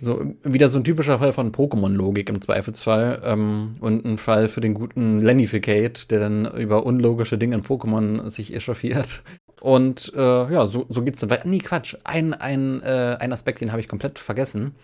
so 0.00 0.34
wieder 0.42 0.68
so 0.68 0.78
ein 0.78 0.84
typischer 0.84 1.18
Fall 1.18 1.32
von 1.32 1.52
Pokémon-Logik 1.52 2.28
im 2.28 2.40
Zweifelsfall 2.40 3.22
ähm, 3.24 3.76
und 3.80 4.04
ein 4.04 4.18
Fall 4.18 4.48
für 4.48 4.60
den 4.60 4.74
guten 4.74 5.20
Lennificate, 5.20 6.10
der 6.10 6.20
dann 6.20 6.46
über 6.56 6.84
unlogische 6.84 7.38
Dinge 7.38 7.56
in 7.56 7.62
Pokémon 7.62 8.28
sich 8.30 8.54
echauffiert. 8.54 9.22
Und 9.60 10.12
äh, 10.16 10.18
ja, 10.52 10.66
so, 10.66 10.86
so 10.88 11.02
geht's 11.02 11.20
dann 11.20 11.30
weiter. 11.30 11.46
Nee, 11.46 11.58
Quatsch. 11.58 11.96
Ein, 12.02 12.34
ein, 12.34 12.82
äh, 12.82 13.16
ein 13.20 13.32
Aspekt, 13.32 13.60
den 13.60 13.70
habe 13.70 13.80
ich 13.80 13.88
komplett 13.88 14.18
vergessen. 14.18 14.74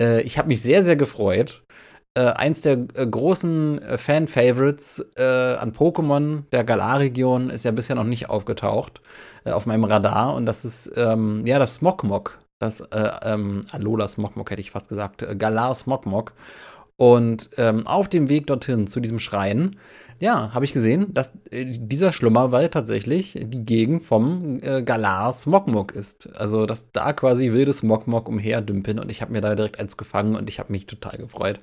Äh, 0.00 0.22
ich 0.22 0.38
habe 0.38 0.48
mich 0.48 0.62
sehr, 0.62 0.82
sehr 0.82 0.96
gefreut. 0.96 1.62
Äh, 2.16 2.32
eins 2.32 2.60
der 2.60 2.86
äh, 2.94 3.06
großen 3.06 3.82
äh, 3.82 3.98
Fan-Favorites 3.98 5.04
an 5.16 5.72
Pokémon 5.72 6.44
der 6.52 6.64
Galar-Region 6.64 7.50
ist 7.50 7.64
ja 7.64 7.72
bisher 7.72 7.96
noch 7.96 8.04
nicht 8.04 8.30
aufgetaucht 8.30 9.00
auf 9.44 9.66
meinem 9.66 9.84
Radar. 9.84 10.34
Und 10.34 10.46
das 10.46 10.64
ist 10.64 10.92
ähm, 10.96 11.44
ja 11.44 11.58
das 11.58 11.74
Smogmog 11.74 12.38
das 12.60 12.80
äh, 12.80 13.10
ähm, 13.22 13.62
Alola 13.72 14.08
Smogmog 14.08 14.50
hätte 14.50 14.60
ich 14.60 14.70
fast 14.70 14.88
gesagt, 14.88 15.22
äh, 15.22 15.36
Galar 15.36 15.74
Smogmog. 15.74 16.34
Und 16.96 17.50
ähm, 17.56 17.86
auf 17.86 18.08
dem 18.08 18.28
Weg 18.28 18.46
dorthin 18.46 18.86
zu 18.86 19.00
diesem 19.00 19.18
Schrein, 19.18 19.76
ja, 20.20 20.54
habe 20.54 20.64
ich 20.64 20.72
gesehen, 20.72 21.12
dass 21.12 21.32
äh, 21.50 21.64
dieser 21.66 22.12
Schlummerwald 22.12 22.72
tatsächlich 22.72 23.36
die 23.36 23.64
Gegend 23.64 24.02
vom 24.02 24.60
äh, 24.62 24.82
Galar 24.82 25.32
Smogmog 25.32 25.92
ist. 25.92 26.34
Also, 26.36 26.66
dass 26.66 26.90
da 26.92 27.12
quasi 27.12 27.52
wilde 27.52 27.72
Smogmog 27.72 28.28
umherdümpeln 28.28 28.98
und 29.00 29.10
ich 29.10 29.22
habe 29.22 29.32
mir 29.32 29.40
da 29.40 29.54
direkt 29.54 29.80
eins 29.80 29.96
gefangen 29.96 30.36
und 30.36 30.48
ich 30.48 30.60
habe 30.60 30.72
mich 30.72 30.86
total 30.86 31.18
gefreut, 31.18 31.58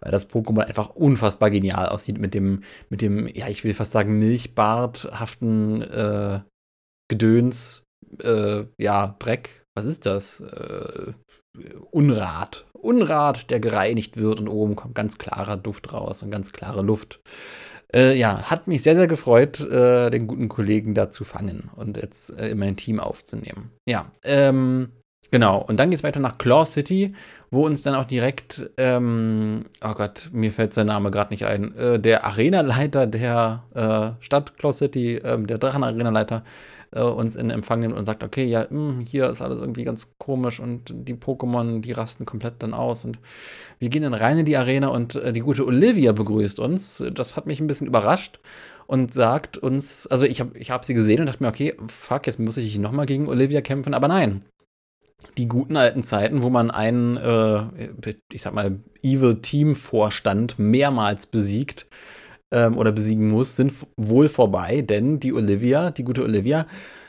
weil 0.00 0.12
das 0.12 0.28
Pokémon 0.28 0.60
einfach 0.60 0.90
unfassbar 0.90 1.50
genial 1.50 1.88
aussieht 1.88 2.18
mit 2.18 2.34
dem, 2.34 2.62
mit 2.90 3.00
dem, 3.00 3.28
ja, 3.28 3.48
ich 3.48 3.64
will 3.64 3.74
fast 3.74 3.92
sagen, 3.92 4.18
milchbarthaften 4.18 5.82
äh, 5.82 6.40
Gedöns, 7.08 7.84
äh, 8.22 8.64
ja, 8.78 9.16
Dreck, 9.18 9.65
was 9.76 9.84
ist 9.84 10.06
das? 10.06 10.40
Äh, 10.40 11.12
Unrat. 11.90 12.66
Unrat, 12.72 13.50
der 13.50 13.60
gereinigt 13.60 14.16
wird 14.16 14.40
und 14.40 14.48
oben 14.48 14.76
kommt 14.76 14.94
ganz 14.94 15.18
klarer 15.18 15.56
Duft 15.56 15.92
raus 15.92 16.22
und 16.22 16.30
ganz 16.30 16.52
klare 16.52 16.82
Luft. 16.82 17.20
Äh, 17.94 18.18
ja, 18.18 18.42
hat 18.50 18.66
mich 18.66 18.82
sehr, 18.82 18.96
sehr 18.96 19.06
gefreut, 19.06 19.60
äh, 19.60 20.10
den 20.10 20.26
guten 20.26 20.48
Kollegen 20.48 20.94
da 20.94 21.10
zu 21.10 21.24
fangen 21.24 21.70
und 21.76 21.96
jetzt 21.96 22.30
äh, 22.38 22.48
in 22.50 22.58
mein 22.58 22.76
Team 22.76 22.98
aufzunehmen. 23.00 23.70
Ja, 23.88 24.10
ähm, 24.24 24.90
Genau, 25.30 25.60
und 25.60 25.78
dann 25.78 25.90
geht 25.90 25.98
es 25.98 26.04
weiter 26.04 26.20
nach 26.20 26.38
Claw 26.38 26.64
City, 26.64 27.14
wo 27.50 27.66
uns 27.66 27.82
dann 27.82 27.94
auch 27.94 28.04
direkt, 28.04 28.70
ähm, 28.76 29.64
oh 29.84 29.94
Gott, 29.94 30.30
mir 30.32 30.52
fällt 30.52 30.72
sein 30.72 30.86
Name 30.86 31.10
gerade 31.10 31.30
nicht 31.30 31.46
ein, 31.46 31.76
äh, 31.76 31.98
der 31.98 32.24
Arenaleiter 32.24 33.06
der 33.06 33.64
äh, 33.74 34.24
Stadt 34.24 34.56
Claw 34.56 34.72
City, 34.72 35.16
äh, 35.16 35.38
der 35.44 35.58
Drachen-Arenaleiter, 35.58 36.44
äh, 36.92 37.00
uns 37.00 37.36
in 37.36 37.50
Empfang 37.50 37.80
nimmt 37.80 37.94
und 37.94 38.06
sagt, 38.06 38.22
okay, 38.22 38.44
ja, 38.44 38.66
mh, 38.68 38.68
hm, 38.70 39.00
hier 39.00 39.28
ist 39.28 39.42
alles 39.42 39.58
irgendwie 39.58 39.84
ganz 39.84 40.16
komisch 40.18 40.60
und 40.60 40.92
die 40.94 41.14
Pokémon, 41.14 41.80
die 41.80 41.92
rasten 41.92 42.24
komplett 42.24 42.54
dann 42.58 42.74
aus 42.74 43.04
und 43.04 43.18
wir 43.78 43.88
gehen 43.88 44.02
dann 44.02 44.14
rein 44.14 44.38
in 44.38 44.46
die 44.46 44.56
Arena 44.56 44.88
und 44.88 45.14
äh, 45.16 45.32
die 45.32 45.40
gute 45.40 45.66
Olivia 45.66 46.12
begrüßt 46.12 46.60
uns. 46.60 47.02
Das 47.14 47.36
hat 47.36 47.46
mich 47.46 47.60
ein 47.60 47.66
bisschen 47.66 47.86
überrascht 47.86 48.40
und 48.86 49.12
sagt 49.12 49.58
uns, 49.58 50.06
also 50.06 50.26
ich 50.26 50.40
habe 50.40 50.56
ich 50.58 50.70
hab 50.70 50.84
sie 50.84 50.94
gesehen 50.94 51.20
und 51.20 51.26
dachte 51.26 51.42
mir, 51.42 51.48
okay, 51.48 51.74
fuck, 51.88 52.26
jetzt 52.26 52.38
muss 52.38 52.56
ich 52.56 52.78
nochmal 52.78 53.06
gegen 53.06 53.28
Olivia 53.28 53.60
kämpfen, 53.60 53.94
aber 53.94 54.08
nein 54.08 54.42
die 55.36 55.48
guten 55.48 55.76
alten 55.76 56.02
Zeiten, 56.02 56.42
wo 56.42 56.50
man 56.50 56.70
einen, 56.70 57.16
äh, 57.16 58.14
ich 58.32 58.42
sag 58.42 58.54
mal, 58.54 58.78
Evil 59.02 59.40
Team 59.42 59.74
Vorstand 59.74 60.58
mehrmals 60.58 61.26
besiegt 61.26 61.86
ähm, 62.52 62.78
oder 62.78 62.92
besiegen 62.92 63.28
muss, 63.28 63.56
sind 63.56 63.72
wohl 63.96 64.28
vorbei, 64.28 64.82
denn 64.82 65.20
die 65.20 65.32
Olivia, 65.32 65.90
die 65.90 66.04
gute 66.04 66.22
Olivia, 66.22 66.66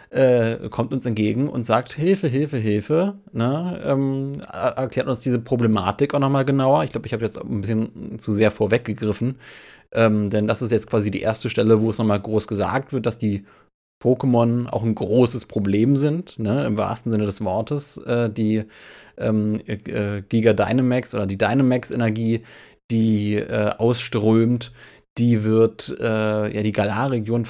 äh, 0.10 0.70
kommt 0.70 0.94
uns 0.94 1.06
entgegen 1.06 1.50
und 1.50 1.66
sagt 1.66 1.94
Hilfe, 1.94 2.28
Hilfe, 2.28 2.58
Hilfe. 2.58 3.16
Ne? 3.34 3.82
Ähm, 3.84 4.34
erklärt 4.52 5.08
uns 5.08 5.22
diese 5.22 5.40
Problematik 5.40 6.14
auch 6.14 6.20
nochmal 6.20 6.46
genauer. 6.46 6.84
Ich 6.84 6.92
glaube, 6.92 7.08
ich 7.08 7.14
habe 7.14 7.26
jetzt 7.26 7.38
ein 7.38 7.62
bisschen 7.62 8.18
zu 8.20 8.34
sehr 8.34 8.52
vorweggegriffen. 8.52 9.38
Ähm, 9.92 10.30
denn 10.30 10.48
das 10.48 10.62
ist 10.62 10.72
jetzt 10.72 10.90
quasi 10.90 11.12
die 11.12 11.22
erste 11.22 11.50
Stelle, 11.50 11.82
wo 11.82 11.90
es 11.90 11.98
nochmal 11.98 12.22
groß 12.22 12.48
gesagt 12.48 12.94
wird, 12.94 13.06
dass 13.06 13.18
die 13.18 13.46
Pokémon 14.02 14.68
auch 14.68 14.84
ein 14.84 14.96
großes 14.96 15.46
Problem 15.46 15.98
sind, 15.98 16.38
ne, 16.38 16.66
im 16.66 16.78
wahrsten 16.78 17.12
Sinne 17.12 17.26
des 17.26 17.44
Wortes. 17.44 17.98
Äh, 17.98 18.30
die 18.30 18.64
ähm, 19.18 19.60
äh, 19.66 20.22
Giga 20.30 20.54
Dynamax 20.54 21.16
oder 21.16 21.26
die 21.26 21.38
Dynamax-Energie, 21.38 22.44
die 22.92 23.36
äh, 23.36 23.72
ausströmt, 23.78 24.72
die 25.18 25.44
wird 25.44 25.96
äh, 26.00 26.56
ja 26.56 26.64
die 26.64 26.72
Galar-Region 26.72 27.46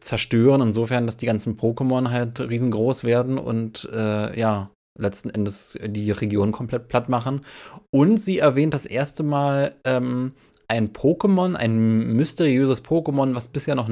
zerstören, 0.00 0.60
insofern, 0.60 1.06
dass 1.06 1.16
die 1.16 1.26
ganzen 1.26 1.56
Pokémon 1.56 2.10
halt 2.10 2.40
riesengroß 2.40 3.04
werden 3.04 3.38
und 3.38 3.88
äh, 3.92 4.38
ja, 4.38 4.70
letzten 4.98 5.30
Endes 5.30 5.78
die 5.84 6.10
Region 6.10 6.52
komplett 6.52 6.88
platt 6.88 7.08
machen. 7.08 7.42
Und 7.90 8.18
sie 8.18 8.38
erwähnt 8.38 8.74
das 8.74 8.86
erste 8.86 9.22
Mal 9.22 9.74
ähm, 9.84 10.32
ein 10.68 10.92
Pokémon, 10.92 11.54
ein 11.54 12.14
mysteriöses 12.14 12.84
Pokémon, 12.84 13.34
was 13.34 13.48
bisher 13.48 13.74
noch, 13.74 13.90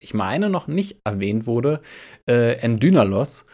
ich 0.00 0.14
meine, 0.14 0.48
noch 0.50 0.66
nicht 0.66 1.00
erwähnt 1.04 1.46
wurde, 1.46 1.80
äh, 2.28 2.58
Endynalos, 2.58 3.44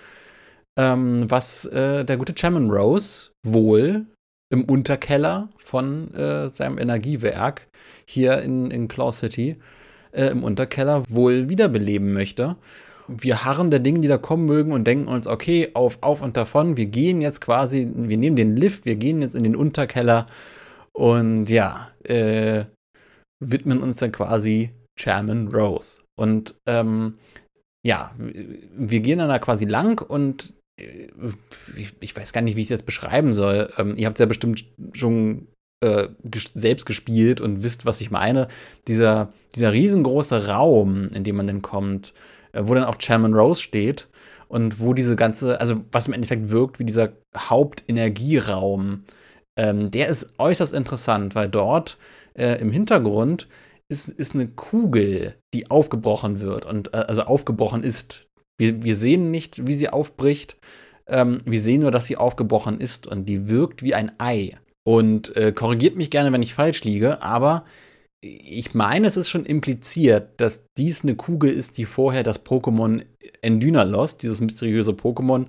ähm, 0.79 1.31
was 1.31 1.65
äh, 1.67 2.05
der 2.05 2.17
gute 2.17 2.35
Chairman 2.35 2.71
Rose 2.71 3.31
wohl 3.45 4.07
im 4.53 4.65
Unterkeller 4.65 5.49
von 5.65 6.13
äh, 6.15 6.51
seinem 6.51 6.79
Energiewerk 6.79 7.69
hier 8.07 8.41
in, 8.43 8.71
in 8.71 8.89
Claw 8.89 9.13
City 9.13 9.57
äh, 10.13 10.27
im 10.27 10.45
Unterkeller 10.45 11.03
wohl 11.09 11.49
wiederbeleben 11.49 12.13
möchte. 12.13 12.57
Wir 13.09 13.45
harren 13.45 13.71
der 13.71 13.81
Dinge, 13.81 14.01
die 14.01 14.09
da 14.09 14.19
kommen 14.19 14.47
mögen 14.47 14.73
und 14.73 14.87
denken 14.87 15.09
uns, 15.09 15.27
okay, 15.27 15.71
auf, 15.75 15.99
auf 16.03 16.23
und 16.23 16.37
davon, 16.37 16.77
wir 16.77 16.87
gehen 16.87 17.21
jetzt 17.21 17.41
quasi, 17.41 17.91
wir 17.95 18.17
nehmen 18.17 18.37
den 18.37 18.57
Lift, 18.57 18.85
wir 18.85 18.97
gehen 18.97 19.21
jetzt 19.21 19.35
in 19.35 19.43
den 19.43 19.57
Unterkeller 19.57 20.27
und 20.93 21.51
ja, 21.51 21.91
äh, 22.05 22.65
widmen 23.41 23.83
uns 23.83 23.97
dann 23.97 24.13
quasi 24.13 24.71
Chairman 24.99 25.49
Rose. 25.49 26.01
Und 26.17 26.55
ähm, 26.67 27.19
ja, 27.85 28.15
wir 28.17 29.01
gehen 29.01 29.19
dann 29.19 29.29
da 29.29 29.39
quasi 29.39 29.65
lang 29.65 30.01
und 30.01 30.53
äh, 30.81 31.09
ich, 31.77 31.95
ich, 32.01 32.17
weiß 32.17 32.33
gar 32.33 32.43
nicht, 32.43 32.57
wie 32.57 32.61
ich 32.61 32.67
es 32.67 32.71
jetzt 32.71 32.87
beschreiben 32.87 33.35
soll. 33.35 33.73
Ähm, 33.77 33.97
ihr 33.97 34.07
habt 34.07 34.17
es 34.17 34.21
ja 34.21 34.27
bestimmt 34.27 34.65
schon 34.93 35.49
äh, 35.83 36.09
selbst 36.55 36.87
gespielt 36.87 37.41
und 37.41 37.63
wisst, 37.63 37.85
was 37.87 38.01
ich 38.01 38.11
meine. 38.11 38.49
Dieser, 38.89 39.33
dieser 39.55 39.73
riesengroße 39.73 40.49
Raum, 40.49 41.09
in 41.09 41.25
dem 41.25 41.37
man 41.37 41.47
dann 41.47 41.63
kommt, 41.63 42.15
äh, 42.53 42.63
wo 42.65 42.75
dann 42.75 42.85
auch 42.85 42.97
Chairman 42.97 43.35
Rose 43.35 43.61
steht 43.61 44.09
und 44.49 44.81
wo 44.81 44.95
diese 44.95 45.17
ganze, 45.17 45.61
also 45.61 45.83
was 45.93 46.07
im 46.07 46.15
Endeffekt 46.15 46.51
wirkt 46.51 46.79
wie 46.79 46.85
dieser 46.85 47.13
Hauptenergieraum 47.37 49.05
ähm, 49.57 49.91
der 49.91 50.09
ist 50.09 50.35
äußerst 50.39 50.73
interessant, 50.73 51.35
weil 51.35 51.49
dort 51.49 51.99
äh, 52.35 52.61
im 52.61 52.73
Hintergrund 52.73 53.49
ist, 53.89 54.09
ist 54.09 54.35
eine 54.35 54.49
Kugel, 54.49 55.37
die 55.53 55.71
aufgebrochen 55.71 56.41
wird 56.41 56.65
und 56.65 56.95
äh, 56.95 56.99
also 56.99 57.23
aufgebrochen 57.23 57.83
ist. 57.83 58.27
Wir, 58.59 58.83
wir 58.83 58.97
sehen 58.97 59.31
nicht, 59.31 59.67
wie 59.67 59.75
sie 59.75 59.89
aufbricht. 59.89 60.57
Ähm, 61.07 61.39
wir 61.45 61.61
sehen 61.61 61.83
nur, 61.83 61.91
dass 61.91 62.07
sie 62.07 62.17
aufgebrochen 62.17 62.81
ist 62.81 63.07
und 63.07 63.27
die 63.27 63.49
wirkt 63.49 63.83
wie 63.83 63.95
ein 63.95 64.13
Ei. 64.19 64.51
Und 64.85 65.37
äh, 65.37 65.53
korrigiert 65.53 65.97
mich 65.97 66.11
gerne, 66.11 66.33
wenn 66.33 66.43
ich 66.43 66.55
falsch 66.55 66.83
liege, 66.85 67.23
aber 67.23 67.65
ich 68.21 68.75
meine, 68.75 69.07
es 69.09 69.17
ist 69.17 69.31
schon 69.31 69.45
impliziert, 69.45 70.41
dass 70.41 70.65
dies 70.77 71.03
eine 71.03 71.17
Kugel 71.17 71.51
ist, 71.51 71.77
die 71.77 71.87
vorher 71.87 72.23
das 72.23 72.45
Pokémon 72.45 73.05
Endynalos, 73.43 74.17
dieses 74.17 74.41
mysteriöse 74.41 74.93
Pokémon, 74.93 75.47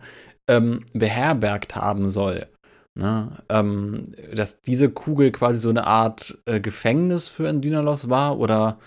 ähm, 0.47 0.83
beherbergt 0.93 1.75
haben 1.75 2.09
soll. 2.09 2.47
Ne? 2.95 3.37
Ähm, 3.49 4.13
dass 4.33 4.61
diese 4.61 4.89
Kugel 4.89 5.31
quasi 5.31 5.59
so 5.59 5.69
eine 5.69 5.85
Art 5.85 6.37
äh, 6.45 6.59
Gefängnis 6.59 7.27
für 7.27 7.47
Endynalos 7.47 8.09
war 8.09 8.39
oder 8.39 8.79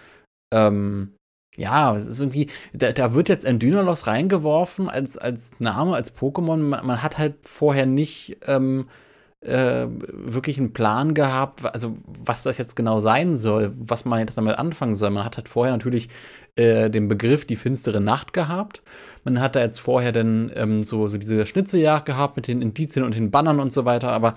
ähm, 0.52 1.12
ja, 1.56 1.96
es 1.96 2.06
ist 2.06 2.20
irgendwie, 2.20 2.50
da, 2.72 2.92
da, 2.92 3.14
wird 3.14 3.28
jetzt 3.28 3.44
Endynalos 3.44 4.06
reingeworfen 4.06 4.88
als, 4.88 5.16
als 5.16 5.58
Name, 5.58 5.94
als 5.94 6.14
Pokémon. 6.14 6.58
Man, 6.58 6.86
man, 6.86 7.02
hat 7.02 7.18
halt 7.18 7.36
vorher 7.42 7.86
nicht 7.86 8.38
ähm, 8.46 8.88
äh, 9.46 9.86
wirklich 9.88 10.58
einen 10.58 10.72
Plan 10.72 11.14
gehabt, 11.14 11.64
also 11.64 11.96
was 12.24 12.42
das 12.42 12.58
jetzt 12.58 12.76
genau 12.76 13.00
sein 13.00 13.36
soll, 13.36 13.72
was 13.78 14.04
man 14.04 14.20
jetzt 14.20 14.36
damit 14.36 14.58
anfangen 14.58 14.96
soll. 14.96 15.10
Man 15.10 15.24
hat 15.24 15.36
halt 15.36 15.48
vorher 15.48 15.72
natürlich 15.72 16.08
äh, 16.56 16.90
den 16.90 17.08
Begriff 17.08 17.44
die 17.44 17.56
finstere 17.56 18.00
Nacht 18.00 18.32
gehabt. 18.32 18.82
Man 19.24 19.40
hat 19.40 19.56
da 19.56 19.60
jetzt 19.60 19.80
vorher 19.80 20.12
dann 20.12 20.50
ähm, 20.54 20.84
so, 20.84 21.08
so 21.08 21.18
diese 21.18 21.46
Schnitzeljagd 21.46 22.06
gehabt 22.06 22.36
mit 22.36 22.48
den 22.48 22.62
Indizien 22.62 23.04
und 23.04 23.14
den 23.14 23.30
Bannern 23.30 23.60
und 23.60 23.72
so 23.72 23.84
weiter, 23.84 24.10
aber 24.10 24.34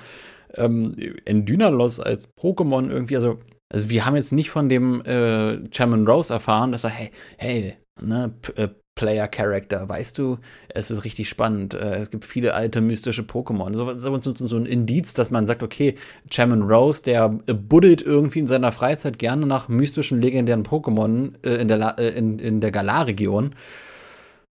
ähm, 0.56 0.96
Endynalos 1.26 2.00
als 2.00 2.30
Pokémon 2.36 2.90
irgendwie, 2.90 3.16
also, 3.16 3.40
also 3.72 3.90
wir 3.90 4.06
haben 4.06 4.16
jetzt 4.16 4.32
nicht 4.32 4.50
von 4.50 4.70
dem 4.70 5.04
äh, 5.06 5.70
Chairman 5.70 6.08
Rose 6.08 6.34
erfahren, 6.34 6.72
dass 6.72 6.84
er, 6.84 6.90
hey, 6.90 7.12
hey, 7.38 7.74
ne, 8.02 8.34
äh, 8.56 8.70
Player-Character, 9.00 9.88
weißt 9.88 10.18
du, 10.18 10.40
es 10.68 10.92
ist 10.92 11.06
richtig 11.06 11.30
spannend. 11.30 11.74
Äh, 11.74 12.00
es 12.00 12.10
gibt 12.10 12.26
viele 12.26 12.54
alte 12.54 12.82
mystische 12.82 13.22
Pokémon. 13.22 13.74
So, 13.74 13.90
so, 13.94 14.20
so, 14.20 14.48
so, 14.48 14.58
ein 14.58 14.66
Indiz, 14.66 15.14
dass 15.14 15.32
man 15.32 15.48
sagt, 15.48 15.64
okay, 15.64 15.96
Chairman 16.30 16.64
Rose, 16.64 17.02
der 17.02 17.30
buddelt 17.30 18.02
irgendwie 18.02 18.40
in 18.40 18.48
seiner 18.48 18.74
Freizeit 18.74 19.18
gerne 19.18 19.46
nach 19.46 19.70
mystischen, 19.70 20.22
legendären 20.22 20.64
Pokémon 20.64 21.34
äh, 21.46 21.62
in 21.62 21.70
der, 21.70 21.98
äh, 21.98 22.10
in, 22.10 22.40
in 22.40 22.60
der 22.60 22.72
Galar-Region. 22.72 23.56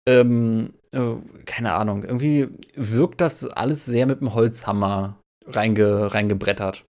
Ähm, 0.08 0.72
äh, 0.92 1.00
keine 1.44 1.74
Ahnung, 1.74 2.04
irgendwie 2.04 2.48
wirkt 2.74 3.20
das 3.20 3.44
alles 3.44 3.84
sehr 3.84 4.06
mit 4.06 4.20
dem 4.20 4.32
Holzhammer 4.32 5.18
reinge, 5.46 6.14
reingebrettert. 6.14 6.86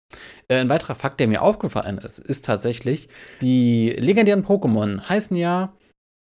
Äh, 0.46 0.60
ein 0.60 0.68
weiterer 0.68 0.94
Fakt, 0.94 1.18
der 1.18 1.26
mir 1.26 1.42
aufgefallen 1.42 1.98
ist, 1.98 2.20
ist 2.20 2.44
tatsächlich, 2.44 3.08
die 3.40 3.90
legendären 3.98 4.44
Pokémon 4.44 5.02
heißen 5.08 5.36
ja 5.36 5.72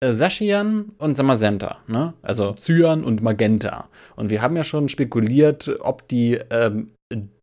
äh, 0.03 0.13
Sashian 0.13 0.93
und 0.99 1.15
Samazenta, 1.15 1.79
ne? 1.87 2.15
Also 2.23 2.55
Cyan 2.55 3.05
und 3.05 3.23
Magenta. 3.23 3.89
Und 4.17 4.31
wir 4.31 4.43
haben 4.43 4.57
ja 4.57 4.65
schon 4.65 4.89
spekuliert, 4.89 5.71
ob 5.81 6.09
die 6.09 6.41
ähm, 6.51 6.91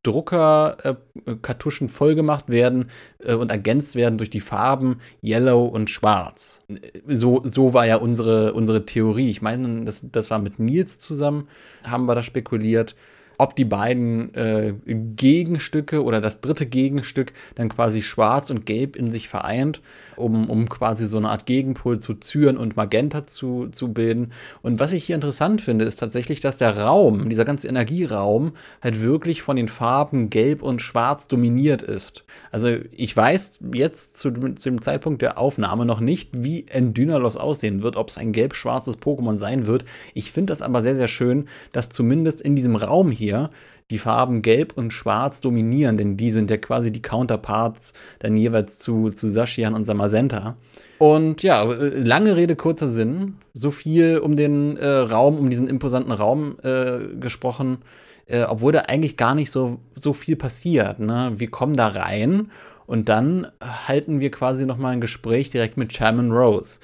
Drucker-Kartuschen 0.03 1.87
äh, 1.87 1.91
vollgemacht 1.91 2.49
werden 2.49 2.89
äh, 3.19 3.33
und 3.33 3.49
ergänzt 3.51 3.95
werden 3.95 4.17
durch 4.17 4.29
die 4.29 4.41
Farben 4.41 4.99
Yellow 5.23 5.63
und 5.65 5.89
Schwarz. 5.89 6.59
So, 7.07 7.41
so 7.45 7.73
war 7.73 7.85
ja 7.85 7.95
unsere, 7.95 8.53
unsere 8.53 8.85
Theorie. 8.85 9.29
Ich 9.29 9.41
meine, 9.41 9.85
das, 9.85 10.01
das 10.01 10.29
war 10.29 10.39
mit 10.39 10.59
Nils 10.59 10.99
zusammen, 10.99 11.47
haben 11.83 12.05
wir 12.05 12.15
da 12.15 12.23
spekuliert 12.23 12.95
ob 13.39 13.55
die 13.55 13.65
beiden 13.65 14.35
äh, 14.35 14.73
Gegenstücke 14.85 16.03
oder 16.03 16.19
das 16.19 16.41
dritte 16.41 16.65
Gegenstück 16.65 17.31
dann 17.55 17.69
quasi 17.69 18.01
schwarz 18.01 18.49
und 18.49 18.65
gelb 18.65 18.97
in 18.97 19.09
sich 19.09 19.29
vereint, 19.29 19.81
um, 20.19 20.49
um 20.49 20.69
quasi 20.69 21.05
so 21.05 21.17
eine 21.17 21.29
Art 21.29 21.45
Gegenpol 21.45 21.99
zu 21.99 22.15
Zyren 22.15 22.57
und 22.57 22.75
Magenta 22.75 23.25
zu, 23.25 23.67
zu 23.71 23.93
bilden. 23.93 24.31
Und 24.61 24.79
was 24.79 24.93
ich 24.93 25.05
hier 25.05 25.15
interessant 25.15 25.61
finde, 25.61 25.85
ist 25.85 25.99
tatsächlich, 25.99 26.39
dass 26.39 26.57
der 26.57 26.77
Raum, 26.77 27.29
dieser 27.29 27.45
ganze 27.45 27.67
Energieraum, 27.67 28.53
halt 28.81 29.01
wirklich 29.01 29.41
von 29.41 29.55
den 29.55 29.69
Farben 29.69 30.29
gelb 30.29 30.61
und 30.61 30.81
schwarz 30.81 31.27
dominiert 31.27 31.81
ist. 31.81 32.23
Also 32.51 32.69
ich 32.91 33.15
weiß 33.15 33.59
jetzt 33.73 34.17
zu, 34.17 34.31
zu 34.31 34.69
dem 34.69 34.81
Zeitpunkt 34.81 35.21
der 35.21 35.37
Aufnahme 35.37 35.85
noch 35.85 35.99
nicht, 35.99 36.29
wie 36.33 36.67
Endynalos 36.67 37.37
aussehen 37.37 37.83
wird, 37.83 37.95
ob 37.95 38.09
es 38.09 38.17
ein 38.17 38.31
gelb-schwarzes 38.31 38.97
Pokémon 38.97 39.37
sein 39.37 39.67
wird. 39.67 39.85
Ich 40.13 40.31
finde 40.31 40.51
das 40.51 40.61
aber 40.61 40.81
sehr, 40.81 40.95
sehr 40.95 41.07
schön, 41.07 41.47
dass 41.71 41.89
zumindest 41.89 42.41
in 42.41 42.55
diesem 42.55 42.75
Raum 42.75 43.11
hier 43.11 43.49
die 43.91 43.97
Farben 43.97 44.41
Gelb 44.41 44.73
und 44.75 44.93
Schwarz 44.93 45.41
dominieren, 45.41 45.97
denn 45.97 46.15
die 46.15 46.31
sind 46.31 46.49
ja 46.49 46.57
quasi 46.57 46.91
die 46.91 47.01
Counterparts 47.01 47.93
dann 48.19 48.37
jeweils 48.37 48.79
zu, 48.79 49.09
zu 49.09 49.29
Sashian 49.29 49.73
und 49.73 49.85
Samazenta. 49.85 50.55
Und 50.99 51.43
ja, 51.43 51.63
lange 51.63 52.35
Rede, 52.35 52.55
kurzer 52.55 52.87
Sinn. 52.87 53.35
So 53.53 53.71
viel 53.71 54.19
um 54.19 54.35
den 54.35 54.77
äh, 54.77 54.87
Raum, 54.87 55.39
um 55.39 55.49
diesen 55.49 55.67
imposanten 55.67 56.11
Raum 56.11 56.57
äh, 56.61 57.15
gesprochen, 57.19 57.79
äh, 58.27 58.43
obwohl 58.43 58.73
da 58.73 58.81
eigentlich 58.81 59.17
gar 59.17 59.33
nicht 59.33 59.49
so, 59.49 59.79
so 59.95 60.13
viel 60.13 60.35
passiert. 60.35 60.99
Ne? 60.99 61.33
Wir 61.37 61.49
kommen 61.49 61.75
da 61.75 61.87
rein 61.87 62.51
und 62.85 63.09
dann 63.09 63.47
halten 63.61 64.19
wir 64.19 64.29
quasi 64.29 64.65
nochmal 64.65 64.93
ein 64.93 65.01
Gespräch 65.01 65.49
direkt 65.49 65.77
mit 65.77 65.89
Chairman 65.89 66.31
Rose 66.31 66.79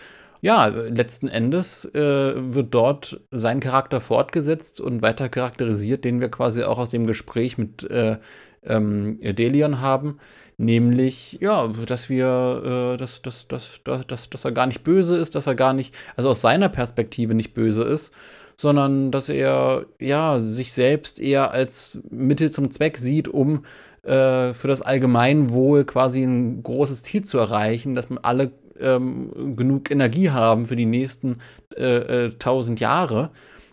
ja, 0.45 0.67
letzten 0.67 1.27
Endes 1.27 1.85
äh, 1.95 2.33
wird 2.35 2.71
dort 2.71 3.19
sein 3.31 3.59
Charakter 3.61 3.99
fortgesetzt 3.99 4.79
und 4.79 5.01
weiter 5.01 5.27
charakterisiert, 5.27 6.05
den 6.05 6.21
wir 6.21 6.29
quasi 6.29 6.61
auch 6.61 6.77
aus 6.77 6.91
dem 6.91 7.07
Gespräch 7.07 7.57
mit 7.57 7.89
äh, 7.89 8.17
ähm, 8.63 9.17
Delion 9.23 9.81
haben. 9.81 10.19
Nämlich, 10.57 11.39
ja, 11.41 11.67
dass 11.87 12.09
wir, 12.09 12.93
äh, 12.93 12.97
dass, 12.97 13.23
dass, 13.23 13.47
dass, 13.47 13.81
dass, 13.83 14.29
dass 14.29 14.45
er 14.45 14.51
gar 14.51 14.67
nicht 14.67 14.83
böse 14.83 15.17
ist, 15.17 15.33
dass 15.33 15.47
er 15.47 15.55
gar 15.55 15.73
nicht, 15.73 15.95
also 16.15 16.29
aus 16.29 16.41
seiner 16.41 16.69
Perspektive 16.69 17.33
nicht 17.33 17.55
böse 17.55 17.81
ist, 17.81 18.13
sondern 18.55 19.09
dass 19.09 19.29
er, 19.29 19.87
ja, 19.99 20.39
sich 20.39 20.73
selbst 20.73 21.19
eher 21.19 21.53
als 21.53 21.97
Mittel 22.11 22.51
zum 22.51 22.69
Zweck 22.69 22.99
sieht, 22.99 23.27
um 23.27 23.65
äh, 24.03 24.53
für 24.53 24.67
das 24.67 24.83
Allgemeinwohl 24.83 25.85
quasi 25.85 26.21
ein 26.21 26.61
großes 26.61 27.01
Ziel 27.01 27.23
zu 27.23 27.39
erreichen, 27.39 27.95
dass 27.95 28.11
man 28.11 28.19
alle 28.19 28.51
ähm, 28.79 29.55
genug 29.55 29.91
Energie 29.91 30.29
haben 30.29 30.65
für 30.65 30.75
die 30.75 30.85
nächsten 30.85 31.39
äh, 31.75 32.25
äh, 32.25 32.29
tausend 32.37 32.79
Jahre 32.79 33.31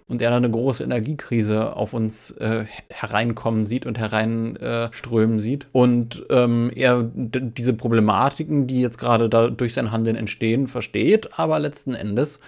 und 0.09 0.21
er 0.21 0.30
dann 0.30 0.44
eine 0.44 0.52
große 0.52 0.85
Energiekrise 0.85 1.75
auf 1.75 1.94
uns 1.94 2.32
äh, 2.32 2.64
hereinkommen 2.90 3.64
sieht 3.64 3.87
und 3.87 3.99
hereinströmen 3.99 5.40
sieht. 5.40 5.66
Und 5.73 6.26
ähm, 6.28 6.71
er 6.75 7.02
diese 7.14 7.73
Problematiken, 7.73 8.66
die 8.66 8.82
jetzt 8.82 8.99
gerade 8.99 9.28
da 9.28 9.49
durch 9.49 9.73
sein 9.73 9.90
Handeln 9.90 10.16
entstehen, 10.16 10.68
versteht, 10.68 11.38
aber 11.38 11.59
letzten 11.61 11.94
Endes 11.94 12.40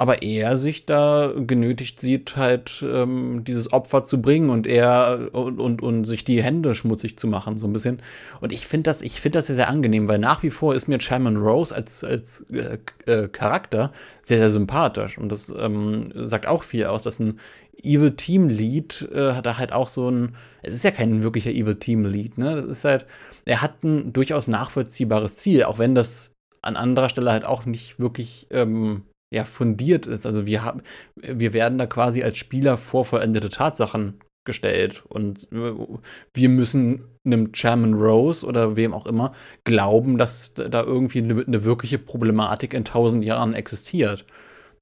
aber 0.00 0.22
er 0.22 0.56
sich 0.56 0.86
da 0.86 1.30
genötigt 1.36 2.00
sieht, 2.00 2.34
halt 2.34 2.82
ähm, 2.82 3.44
dieses 3.46 3.70
Opfer 3.70 4.02
zu 4.02 4.22
bringen 4.22 4.48
und 4.48 4.66
er 4.66 5.28
und, 5.32 5.60
und, 5.60 5.82
und 5.82 6.06
sich 6.06 6.24
die 6.24 6.42
Hände 6.42 6.74
schmutzig 6.74 7.18
zu 7.18 7.26
machen, 7.26 7.58
so 7.58 7.66
ein 7.66 7.74
bisschen. 7.74 8.00
Und 8.40 8.50
ich 8.50 8.66
finde 8.66 8.84
das, 8.84 9.02
ich 9.02 9.20
finde 9.20 9.40
das 9.40 9.48
sehr, 9.48 9.56
sehr 9.56 9.68
angenehm, 9.68 10.08
weil 10.08 10.18
nach 10.18 10.42
wie 10.42 10.48
vor 10.48 10.74
ist 10.74 10.88
mir 10.88 10.96
Chairman 10.96 11.36
Rose 11.36 11.74
als, 11.74 12.02
als 12.02 12.46
äh, 12.50 12.78
äh, 13.04 13.28
Charakter 13.28 13.92
sehr, 14.22 14.38
sehr 14.38 14.50
sympathisch. 14.50 15.18
Und 15.18 15.28
das 15.28 15.50
ähm, 15.50 16.12
sagt 16.14 16.46
auch 16.46 16.62
viel 16.62 16.86
aus, 16.86 17.02
dass 17.02 17.18
ein 17.18 17.38
Evil 17.82 18.12
Team 18.12 18.48
Lead 18.48 19.06
äh, 19.14 19.34
hat 19.34 19.44
da 19.44 19.58
halt 19.58 19.74
auch 19.74 19.88
so 19.88 20.10
ein, 20.10 20.34
es 20.62 20.72
ist 20.72 20.84
ja 20.84 20.92
kein 20.92 21.22
wirklicher 21.22 21.50
Evil 21.50 21.76
Team 21.76 22.06
Lead, 22.06 22.38
ne? 22.38 22.56
Das 22.56 22.64
ist 22.64 22.86
halt, 22.86 23.04
er 23.44 23.60
hat 23.60 23.84
ein 23.84 24.14
durchaus 24.14 24.48
nachvollziehbares 24.48 25.36
Ziel, 25.36 25.64
auch 25.64 25.78
wenn 25.78 25.94
das 25.94 26.30
an 26.62 26.76
anderer 26.76 27.10
Stelle 27.10 27.32
halt 27.32 27.44
auch 27.44 27.66
nicht 27.66 28.00
wirklich 28.00 28.46
ähm, 28.50 29.02
ja, 29.32 29.44
fundiert 29.44 30.06
ist. 30.06 30.26
Also 30.26 30.46
wir 30.46 30.64
haben, 30.64 30.82
wir 31.16 31.52
werden 31.52 31.78
da 31.78 31.86
quasi 31.86 32.22
als 32.22 32.36
Spieler 32.36 32.76
vor 32.76 33.04
vollendete 33.04 33.48
Tatsachen 33.48 34.20
gestellt 34.44 35.04
und 35.06 35.48
wir 35.50 36.48
müssen 36.48 37.04
einem 37.24 37.52
Chairman 37.52 37.94
Rose 37.94 38.44
oder 38.46 38.76
wem 38.76 38.94
auch 38.94 39.06
immer 39.06 39.32
glauben, 39.64 40.18
dass 40.18 40.54
da 40.54 40.82
irgendwie 40.82 41.18
eine, 41.18 41.44
eine 41.46 41.64
wirkliche 41.64 41.98
Problematik 41.98 42.74
in 42.74 42.84
tausend 42.84 43.24
Jahren 43.24 43.54
existiert. 43.54 44.24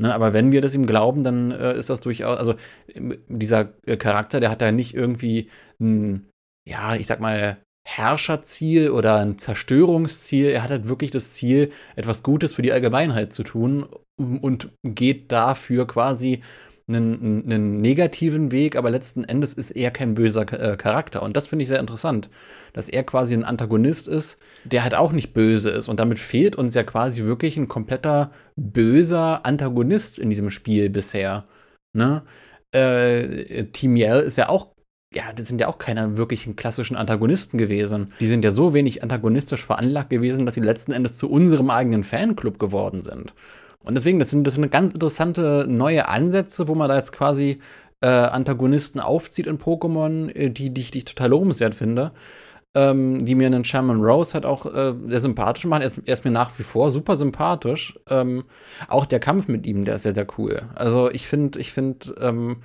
Ne, 0.01 0.15
aber 0.15 0.33
wenn 0.33 0.53
wir 0.53 0.61
das 0.61 0.75
ihm 0.75 0.87
glauben, 0.87 1.25
dann 1.25 1.51
äh, 1.51 1.77
ist 1.77 1.91
das 1.91 2.01
durchaus, 2.01 2.39
also 2.39 2.55
dieser 3.29 3.75
äh, 3.85 3.97
Charakter, 3.97 4.39
der 4.39 4.51
hat 4.51 4.63
da 4.63 4.71
nicht 4.71 4.95
irgendwie 4.95 5.51
ein, 5.81 6.31
ja, 6.69 6.95
ich 6.95 7.09
sag 7.09 7.19
mal, 7.21 7.59
Herrscherziel 7.89 8.91
oder 8.91 9.17
ein 9.17 9.39
Zerstörungsziel. 9.39 10.51
Er 10.51 10.63
hat 10.63 10.71
halt 10.71 10.89
wirklich 10.89 11.11
das 11.11 11.33
Ziel, 11.33 11.73
etwas 11.97 12.23
Gutes 12.23 12.55
für 12.55 12.63
die 12.63 12.73
Allgemeinheit 12.73 13.33
zu 13.33 13.43
tun 13.43 13.87
und 14.17 14.69
geht 14.85 15.33
dafür 15.33 15.87
quasi 15.87 16.43
einen, 16.87 17.45
einen 17.45 17.81
negativen 17.81 18.53
Weg, 18.53 18.77
aber 18.77 18.91
letzten 18.91 19.25
Endes 19.25 19.55
ist 19.55 19.71
er 19.71 19.91
kein 19.91 20.15
böser 20.15 20.43
äh, 20.53 20.77
Charakter. 20.77 21.23
Und 21.23 21.37
das 21.37 21.49
finde 21.49 21.63
ich 21.63 21.69
sehr 21.69 21.81
interessant, 21.81 22.29
dass 22.75 22.89
er 22.89 23.05
quasi 23.05 23.35
ein 23.35 23.45
Antagonist 23.45 24.07
ist, 24.07 24.39
der 24.65 24.83
halt 24.83 24.95
auch 24.95 25.13
nicht 25.13 25.33
böse 25.33 25.71
ist. 25.71 25.89
Und 25.89 25.99
damit 25.99 26.19
fehlt 26.19 26.57
uns 26.57 26.75
ja 26.75 26.83
quasi 26.83 27.25
wirklich 27.25 27.57
ein 27.57 27.69
kompletter 27.69 28.31
böser 28.57 29.47
Antagonist 29.47 30.19
in 30.19 30.29
diesem 30.29 30.51
Spiel 30.51 30.91
bisher. 30.91 31.45
Ne? 31.95 32.23
Äh, 32.73 33.65
Team 33.73 33.97
Yell 33.97 34.21
ist 34.21 34.37
ja 34.37 34.51
auch 34.51 34.78
ja, 35.15 35.33
das 35.35 35.49
sind 35.49 35.61
ja 35.61 35.69
auch 35.69 35.79
keine 35.79 36.19
wirklichen 36.19 36.55
klassischen 36.57 36.97
Antagonisten 36.97 37.57
gewesen. 37.57 38.13
Die 38.21 38.27
sind 38.27 38.45
ja 38.45 38.53
so 38.53 38.75
wenig 38.75 39.03
antagonistisch 39.03 39.65
veranlagt 39.65 40.11
gewesen, 40.11 40.45
dass 40.45 40.55
sie 40.55 40.61
letzten 40.61 40.93
Endes 40.93 41.17
zu 41.17 41.31
unserem 41.31 41.71
eigenen 41.71 42.05
Fanclub 42.05 42.59
geworden 42.59 43.01
sind. 43.01 43.33
Und 43.83 43.95
deswegen, 43.95 44.19
das 44.19 44.29
sind, 44.31 44.47
das 44.47 44.55
sind 44.55 44.71
ganz 44.71 44.91
interessante 44.91 45.65
neue 45.67 46.09
Ansätze, 46.09 46.69
wo 46.69 46.75
man 46.75 46.91
da 46.91 46.97
jetzt 46.97 47.13
quasi 47.13 47.59
äh, 48.03 48.07
Antagonisten 48.07 49.01
aufzieht 49.01 49.47
in 49.47 49.59
Pokémon, 49.59 50.29
äh, 50.35 50.51
die, 50.51 50.71
die, 50.71 50.91
die 50.91 50.99
ich 50.99 51.05
total 51.07 51.31
lobenswert 51.31 51.75
finde. 51.75 52.11
Ähm, 52.75 53.25
die 53.25 53.35
mir 53.35 53.47
einen 53.47 53.65
Shaman 53.65 54.05
Rose 54.05 54.35
halt 54.35 54.45
auch 54.45 54.67
äh, 54.67 54.93
sehr 55.07 55.21
sympathisch 55.21 55.65
machen. 55.65 55.81
Er 55.81 55.87
ist, 55.89 56.03
er 56.05 56.13
ist, 56.13 56.25
mir 56.27 56.31
nach 56.31 56.51
wie 56.59 56.63
vor 56.63 56.91
super 56.91 57.17
sympathisch. 57.17 57.99
Ähm, 58.11 58.45
auch 58.89 59.07
der 59.07 59.21
Kampf 59.21 59.49
mit 59.49 59.67
ihm, 59.67 59.87
der 59.87 59.95
ist 59.95 60.03
sehr, 60.03 60.15
sehr 60.15 60.27
cool. 60.37 60.61
Also 60.75 61.11
ich 61.11 61.27
finde, 61.27 61.59
ich 61.59 61.73
finde, 61.73 62.15
ähm, 62.21 62.59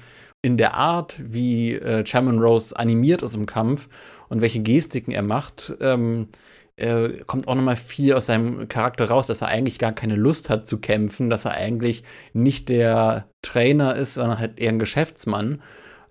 in 0.44 0.58
der 0.58 0.76
Art, 0.76 1.16
wie 1.20 1.74
äh, 1.74 2.04
Chairman 2.04 2.38
Rose 2.38 2.78
animiert 2.78 3.24
ist 3.24 3.34
im 3.34 3.48
Kampf 3.48 3.88
und 4.30 4.42
welche 4.42 4.62
Gestiken 4.62 5.12
er 5.12 5.24
macht, 5.24 5.74
ähm, 5.80 6.28
äh, 6.76 7.10
kommt 7.26 7.48
auch 7.48 7.56
nochmal 7.56 7.78
viel 7.78 8.14
aus 8.14 8.26
seinem 8.26 8.68
Charakter 8.68 9.10
raus, 9.10 9.26
dass 9.26 9.42
er 9.42 9.48
eigentlich 9.48 9.80
gar 9.80 9.94
keine 9.94 10.16
Lust 10.16 10.50
hat 10.50 10.68
zu 10.68 10.80
kämpfen, 10.80 11.30
dass 11.30 11.46
er 11.46 11.52
eigentlich 11.52 12.04
nicht 12.34 12.68
der 12.70 13.28
Trainer 13.42 13.96
ist, 13.96 14.16
sondern 14.16 14.40
halt 14.40 14.60
eher 14.60 14.70
ein 14.70 14.80
Geschäftsmann. 14.80 15.62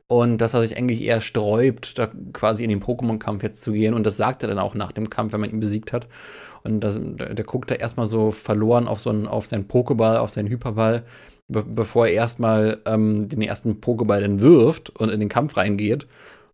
Und 0.06 0.38
dass 0.38 0.52
er 0.52 0.60
sich 0.60 0.76
eigentlich 0.76 1.00
eher 1.02 1.22
sträubt, 1.22 1.98
da 1.98 2.10
quasi 2.34 2.64
in 2.64 2.68
den 2.68 2.82
Pokémon-Kampf 2.82 3.42
jetzt 3.42 3.62
zu 3.62 3.72
gehen. 3.72 3.94
Und 3.94 4.04
das 4.04 4.18
sagt 4.18 4.42
er 4.42 4.48
dann 4.48 4.58
auch 4.58 4.74
nach 4.74 4.92
dem 4.92 5.08
Kampf, 5.08 5.32
wenn 5.32 5.40
man 5.40 5.50
ihn 5.50 5.60
besiegt 5.60 5.92
hat. 5.92 6.06
Und 6.64 6.80
das, 6.80 6.98
der, 7.00 7.34
der 7.34 7.44
guckt 7.46 7.70
da 7.70 7.76
erstmal 7.76 8.06
so 8.06 8.30
verloren 8.30 8.88
auf, 8.88 9.00
so 9.00 9.08
einen, 9.08 9.26
auf 9.26 9.46
seinen 9.46 9.68
Pokéball, 9.68 10.18
auf 10.18 10.28
seinen 10.28 10.48
Hyperball 10.48 11.04
be 11.52 11.62
bevor 11.62 12.06
er 12.06 12.14
erstmal 12.14 12.80
ähm, 12.86 13.28
den 13.28 13.42
ersten 13.42 13.80
Pokéball 13.80 14.20
dann 14.20 14.40
wirft 14.40 14.90
und 14.90 15.10
in 15.10 15.20
den 15.20 15.28
Kampf 15.28 15.56
reingeht. 15.56 16.06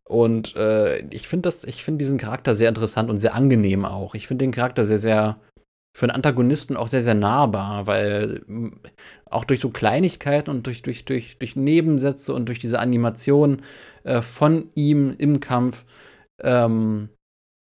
Und 0.04 0.56
äh, 0.56 1.00
ich 1.10 1.28
finde 1.28 1.48
das, 1.48 1.64
ich 1.64 1.84
finde 1.84 1.98
diesen 1.98 2.18
Charakter 2.18 2.54
sehr 2.54 2.68
interessant 2.68 3.10
und 3.10 3.18
sehr 3.18 3.34
angenehm 3.34 3.84
auch. 3.84 4.14
Ich 4.14 4.26
finde 4.26 4.44
den 4.44 4.52
Charakter 4.52 4.84
sehr, 4.84 4.98
sehr 4.98 5.38
für 5.98 6.04
einen 6.04 6.14
Antagonisten 6.14 6.76
auch 6.76 6.86
sehr, 6.86 7.02
sehr 7.02 7.14
nahbar, 7.14 7.86
weil 7.86 8.42
auch 9.26 9.44
durch 9.44 9.60
so 9.60 9.70
Kleinigkeiten 9.70 10.48
und 10.48 10.66
durch, 10.66 10.82
durch, 10.82 11.04
durch, 11.04 11.38
durch 11.38 11.56
Nebensätze 11.56 12.32
und 12.34 12.46
durch 12.46 12.60
diese 12.60 12.78
Animation 12.78 13.62
äh, 14.04 14.22
von 14.22 14.70
ihm 14.76 15.14
im 15.18 15.40
Kampf, 15.40 15.84
ähm, 16.40 17.08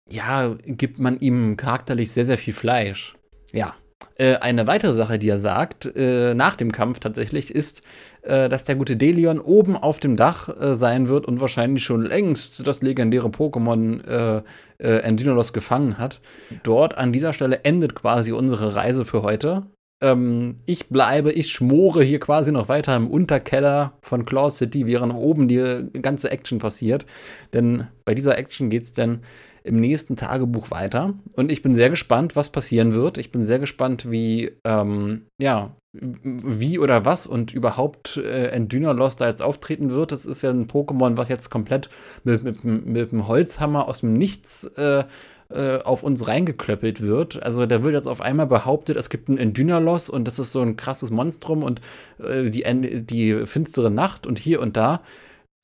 ja, 0.09 0.55
gibt 0.65 0.99
man 0.99 1.19
ihm 1.19 1.57
charakterlich 1.57 2.11
sehr, 2.11 2.25
sehr 2.25 2.37
viel 2.37 2.53
Fleisch. 2.53 3.15
Ja, 3.51 3.75
äh, 4.15 4.35
eine 4.35 4.67
weitere 4.67 4.93
Sache, 4.93 5.19
die 5.19 5.29
er 5.29 5.39
sagt, 5.39 5.85
äh, 5.95 6.33
nach 6.33 6.55
dem 6.55 6.71
Kampf 6.71 6.99
tatsächlich, 6.99 7.53
ist, 7.53 7.81
äh, 8.21 8.49
dass 8.49 8.63
der 8.63 8.75
gute 8.75 8.95
Delion 8.95 9.39
oben 9.39 9.75
auf 9.75 9.99
dem 9.99 10.15
Dach 10.15 10.49
äh, 10.49 10.75
sein 10.75 11.07
wird 11.07 11.25
und 11.25 11.41
wahrscheinlich 11.41 11.83
schon 11.83 12.05
längst 12.05 12.65
das 12.65 12.81
legendäre 12.81 13.27
Pokémon 13.27 14.03
äh, 14.05 14.41
äh, 14.77 14.99
Endinolos 14.99 15.53
gefangen 15.53 15.97
hat. 15.97 16.21
Dort 16.63 16.97
an 16.97 17.13
dieser 17.13 17.33
Stelle 17.33 17.63
endet 17.63 17.95
quasi 17.95 18.31
unsere 18.31 18.75
Reise 18.75 19.05
für 19.05 19.23
heute. 19.23 19.63
Ähm, 20.01 20.57
ich 20.65 20.89
bleibe, 20.89 21.31
ich 21.31 21.51
schmore 21.51 22.03
hier 22.03 22.19
quasi 22.19 22.51
noch 22.51 22.67
weiter 22.67 22.95
im 22.95 23.09
Unterkeller 23.09 23.93
von 24.01 24.25
Claw 24.25 24.49
City, 24.49 24.85
während 24.85 25.13
oben 25.13 25.47
die 25.47 25.85
ganze 26.01 26.29
Action 26.29 26.59
passiert. 26.59 27.05
Denn 27.53 27.87
bei 28.03 28.13
dieser 28.13 28.37
Action 28.37 28.69
geht 28.69 28.83
es 28.83 28.93
dann 28.93 29.21
im 29.63 29.79
nächsten 29.79 30.15
Tagebuch 30.15 30.71
weiter. 30.71 31.13
Und 31.33 31.51
ich 31.51 31.61
bin 31.61 31.73
sehr 31.73 31.89
gespannt, 31.89 32.35
was 32.35 32.51
passieren 32.51 32.93
wird. 32.93 33.17
Ich 33.17 33.31
bin 33.31 33.43
sehr 33.43 33.59
gespannt, 33.59 34.09
wie, 34.09 34.51
ähm, 34.65 35.27
ja, 35.39 35.75
wie 35.93 36.79
oder 36.79 37.05
was 37.05 37.27
und 37.27 37.53
überhaupt 37.53 38.17
äh, 38.17 38.47
Endynalos 38.47 39.15
da 39.15 39.27
jetzt 39.27 39.41
auftreten 39.41 39.89
wird. 39.89 40.11
Das 40.11 40.25
ist 40.25 40.41
ja 40.41 40.49
ein 40.49 40.67
Pokémon, 40.67 41.17
was 41.17 41.29
jetzt 41.29 41.49
komplett 41.49 41.89
mit, 42.23 42.43
mit, 42.43 42.63
mit 42.63 43.11
dem 43.11 43.27
Holzhammer 43.27 43.87
aus 43.87 44.01
dem 44.01 44.13
Nichts 44.13 44.65
äh, 44.75 45.03
äh, 45.49 45.79
auf 45.83 46.03
uns 46.03 46.27
reingeklöppelt 46.27 46.99
wird. 47.01 47.43
Also 47.43 47.65
da 47.65 47.83
wird 47.83 47.93
jetzt 47.93 48.07
auf 48.07 48.21
einmal 48.21 48.47
behauptet, 48.47 48.97
es 48.97 49.09
gibt 49.09 49.29
ein 49.29 49.37
Endynalos 49.37 50.09
und 50.09 50.25
das 50.25 50.39
ist 50.39 50.51
so 50.51 50.61
ein 50.61 50.77
krasses 50.77 51.11
Monstrum 51.11 51.63
und 51.63 51.79
äh, 52.17 52.49
die, 52.49 52.63
die 53.05 53.45
finstere 53.45 53.91
Nacht 53.91 54.25
und 54.25 54.39
hier 54.39 54.61
und 54.61 54.75
da. 54.75 55.03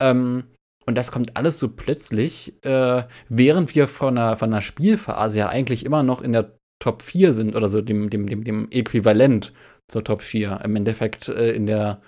Ähm, 0.00 0.44
und 0.90 0.98
das 0.98 1.12
kommt 1.12 1.36
alles 1.36 1.60
so 1.60 1.68
plötzlich, 1.68 2.52
äh, 2.64 3.04
während 3.28 3.76
wir 3.76 3.86
von 3.86 4.18
einer, 4.18 4.36
von 4.36 4.52
einer 4.52 4.60
Spielphase 4.60 5.38
ja 5.38 5.48
eigentlich 5.48 5.86
immer 5.86 6.02
noch 6.02 6.20
in 6.20 6.32
der 6.32 6.58
Top 6.80 7.02
4 7.02 7.32
sind 7.32 7.54
oder 7.54 7.68
so 7.68 7.80
dem, 7.80 8.10
dem, 8.10 8.26
dem, 8.26 8.42
dem 8.42 8.68
Äquivalent 8.72 9.52
zur 9.86 10.02
Top 10.02 10.20
4. 10.20 10.62
Im 10.64 10.74
Endeffekt 10.74 11.28
äh, 11.28 11.52
in 11.52 11.66
der, 11.66 12.02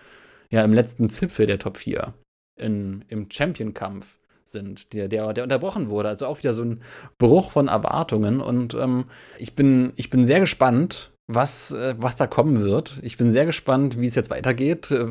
ja, 0.50 0.64
im 0.64 0.72
letzten 0.72 1.08
Zipfel 1.08 1.46
der 1.46 1.60
Top 1.60 1.76
4. 1.76 2.12
In, 2.56 3.04
Im 3.06 3.30
Champion-Kampf. 3.30 4.16
sind, 4.42 4.92
der, 4.92 5.06
der, 5.06 5.32
der 5.32 5.44
unterbrochen 5.44 5.88
wurde. 5.88 6.08
Also 6.08 6.26
auch 6.26 6.38
wieder 6.38 6.52
so 6.52 6.62
ein 6.62 6.80
Bruch 7.18 7.52
von 7.52 7.68
Erwartungen. 7.68 8.40
Und 8.40 8.74
ähm, 8.74 9.04
ich, 9.38 9.54
bin, 9.54 9.92
ich 9.94 10.10
bin 10.10 10.24
sehr 10.24 10.40
gespannt, 10.40 11.12
was, 11.28 11.70
äh, 11.70 11.94
was 11.98 12.16
da 12.16 12.26
kommen 12.26 12.62
wird. 12.62 12.98
Ich 13.02 13.16
bin 13.16 13.30
sehr 13.30 13.46
gespannt, 13.46 14.00
wie 14.00 14.08
es 14.08 14.16
jetzt 14.16 14.30
weitergeht. 14.30 14.90
Äh, 14.90 15.06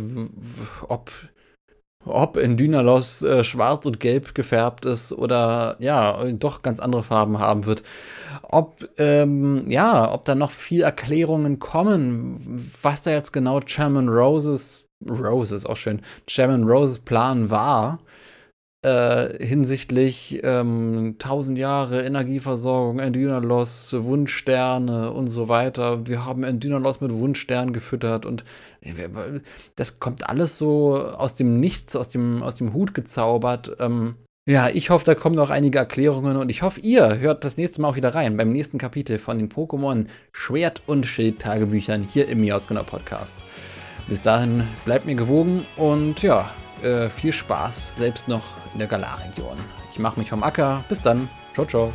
ob, 0.90 1.10
ob 2.06 2.38
in 2.38 2.58
Dynalos 2.58 3.22
äh, 3.22 3.44
schwarz 3.44 3.86
und 3.86 4.00
gelb 4.00 4.34
gefärbt 4.36 4.86
ist 4.86 5.12
oder 5.14 5.76
ja, 5.80 6.24
doch 6.34 6.62
ganz 6.62 6.80
andere 6.80 7.04
Farben 7.04 7.40
haben 7.40 7.66
wird. 7.66 7.84
Ob, 8.44 8.90
ähm, 8.98 9.66
ja, 9.70 10.12
ob 10.12 10.26
da 10.26 10.36
noch 10.36 10.52
viel 10.52 10.82
Erklärungen 10.82 11.60
kommen, 11.60 12.70
was 12.82 13.02
da 13.02 13.12
jetzt 13.12 13.32
genau 13.32 13.60
Chairman 13.62 14.10
Roses, 14.10 14.86
Roses 15.10 15.66
auch 15.66 15.78
schön, 15.78 16.02
Chairman 16.28 16.64
Roses 16.64 17.00
Plan 17.00 17.50
war 17.50 18.00
äh, 18.84 19.46
hinsichtlich 19.46 20.40
ähm, 20.44 21.16
1000 21.20 21.58
Jahre 21.58 22.04
Energieversorgung, 22.04 23.00
Endynalos, 23.00 23.96
Wunschsterne 23.98 25.12
und 25.12 25.28
so 25.28 25.50
weiter. 25.50 26.08
Wir 26.08 26.26
haben 26.26 26.44
Endynalos 26.44 27.02
mit 27.02 27.14
Wunschsternen 27.14 27.74
gefüttert 27.74 28.26
und 28.26 28.44
das 29.76 30.00
kommt 30.00 30.28
alles 30.30 30.58
so 30.58 30.98
aus 30.98 31.36
dem 31.36 31.60
Nichts, 31.60 31.96
aus 31.96 32.10
dem, 32.10 32.42
aus 32.42 32.56
dem 32.56 32.74
Hut 32.74 32.94
gezaubert. 32.94 33.78
Ähm, 33.80 34.16
ja, 34.48 34.70
ich 34.70 34.90
hoffe, 34.90 35.06
da 35.06 35.14
kommen 35.14 35.36
noch 35.36 35.52
einige 35.52 35.78
Erklärungen 35.78 36.36
und 36.36 36.50
ich 36.50 36.64
hoffe, 36.64 36.80
ihr 36.80 37.20
hört 37.20 37.44
das 37.44 37.58
nächste 37.58 37.80
Mal 37.80 37.90
auch 37.90 37.96
wieder 37.96 38.16
rein 38.16 38.38
beim 38.38 38.52
nächsten 38.52 38.80
Kapitel 38.80 39.20
von 39.20 39.38
den 39.38 39.50
Pokémon 39.50 40.08
Schwert- 40.32 40.82
und 40.88 41.06
Schild-Tagebüchern 41.06 42.08
hier 42.12 42.28
im 42.28 42.42
Miausgenau 42.42 42.82
Podcast. 42.82 43.36
Bis 44.08 44.24
dahin 44.24 44.68
bleibt 44.84 45.06
mir 45.06 45.14
gewogen 45.14 45.68
und 45.78 46.24
ja, 46.24 46.50
äh, 46.84 47.10
viel 47.10 47.34
Spaß, 47.34 47.94
selbst 47.98 48.28
noch 48.28 48.44
in 48.74 48.80
der 48.80 48.88
Galar-Region. 48.88 49.58
Ich 49.92 50.00
mache 50.00 50.20
mich 50.20 50.30
vom 50.30 50.44
Acker. 50.44 50.84
Bis 50.90 51.02
dann. 51.02 51.30
Ciao, 51.54 51.66
ciao. 51.66 51.94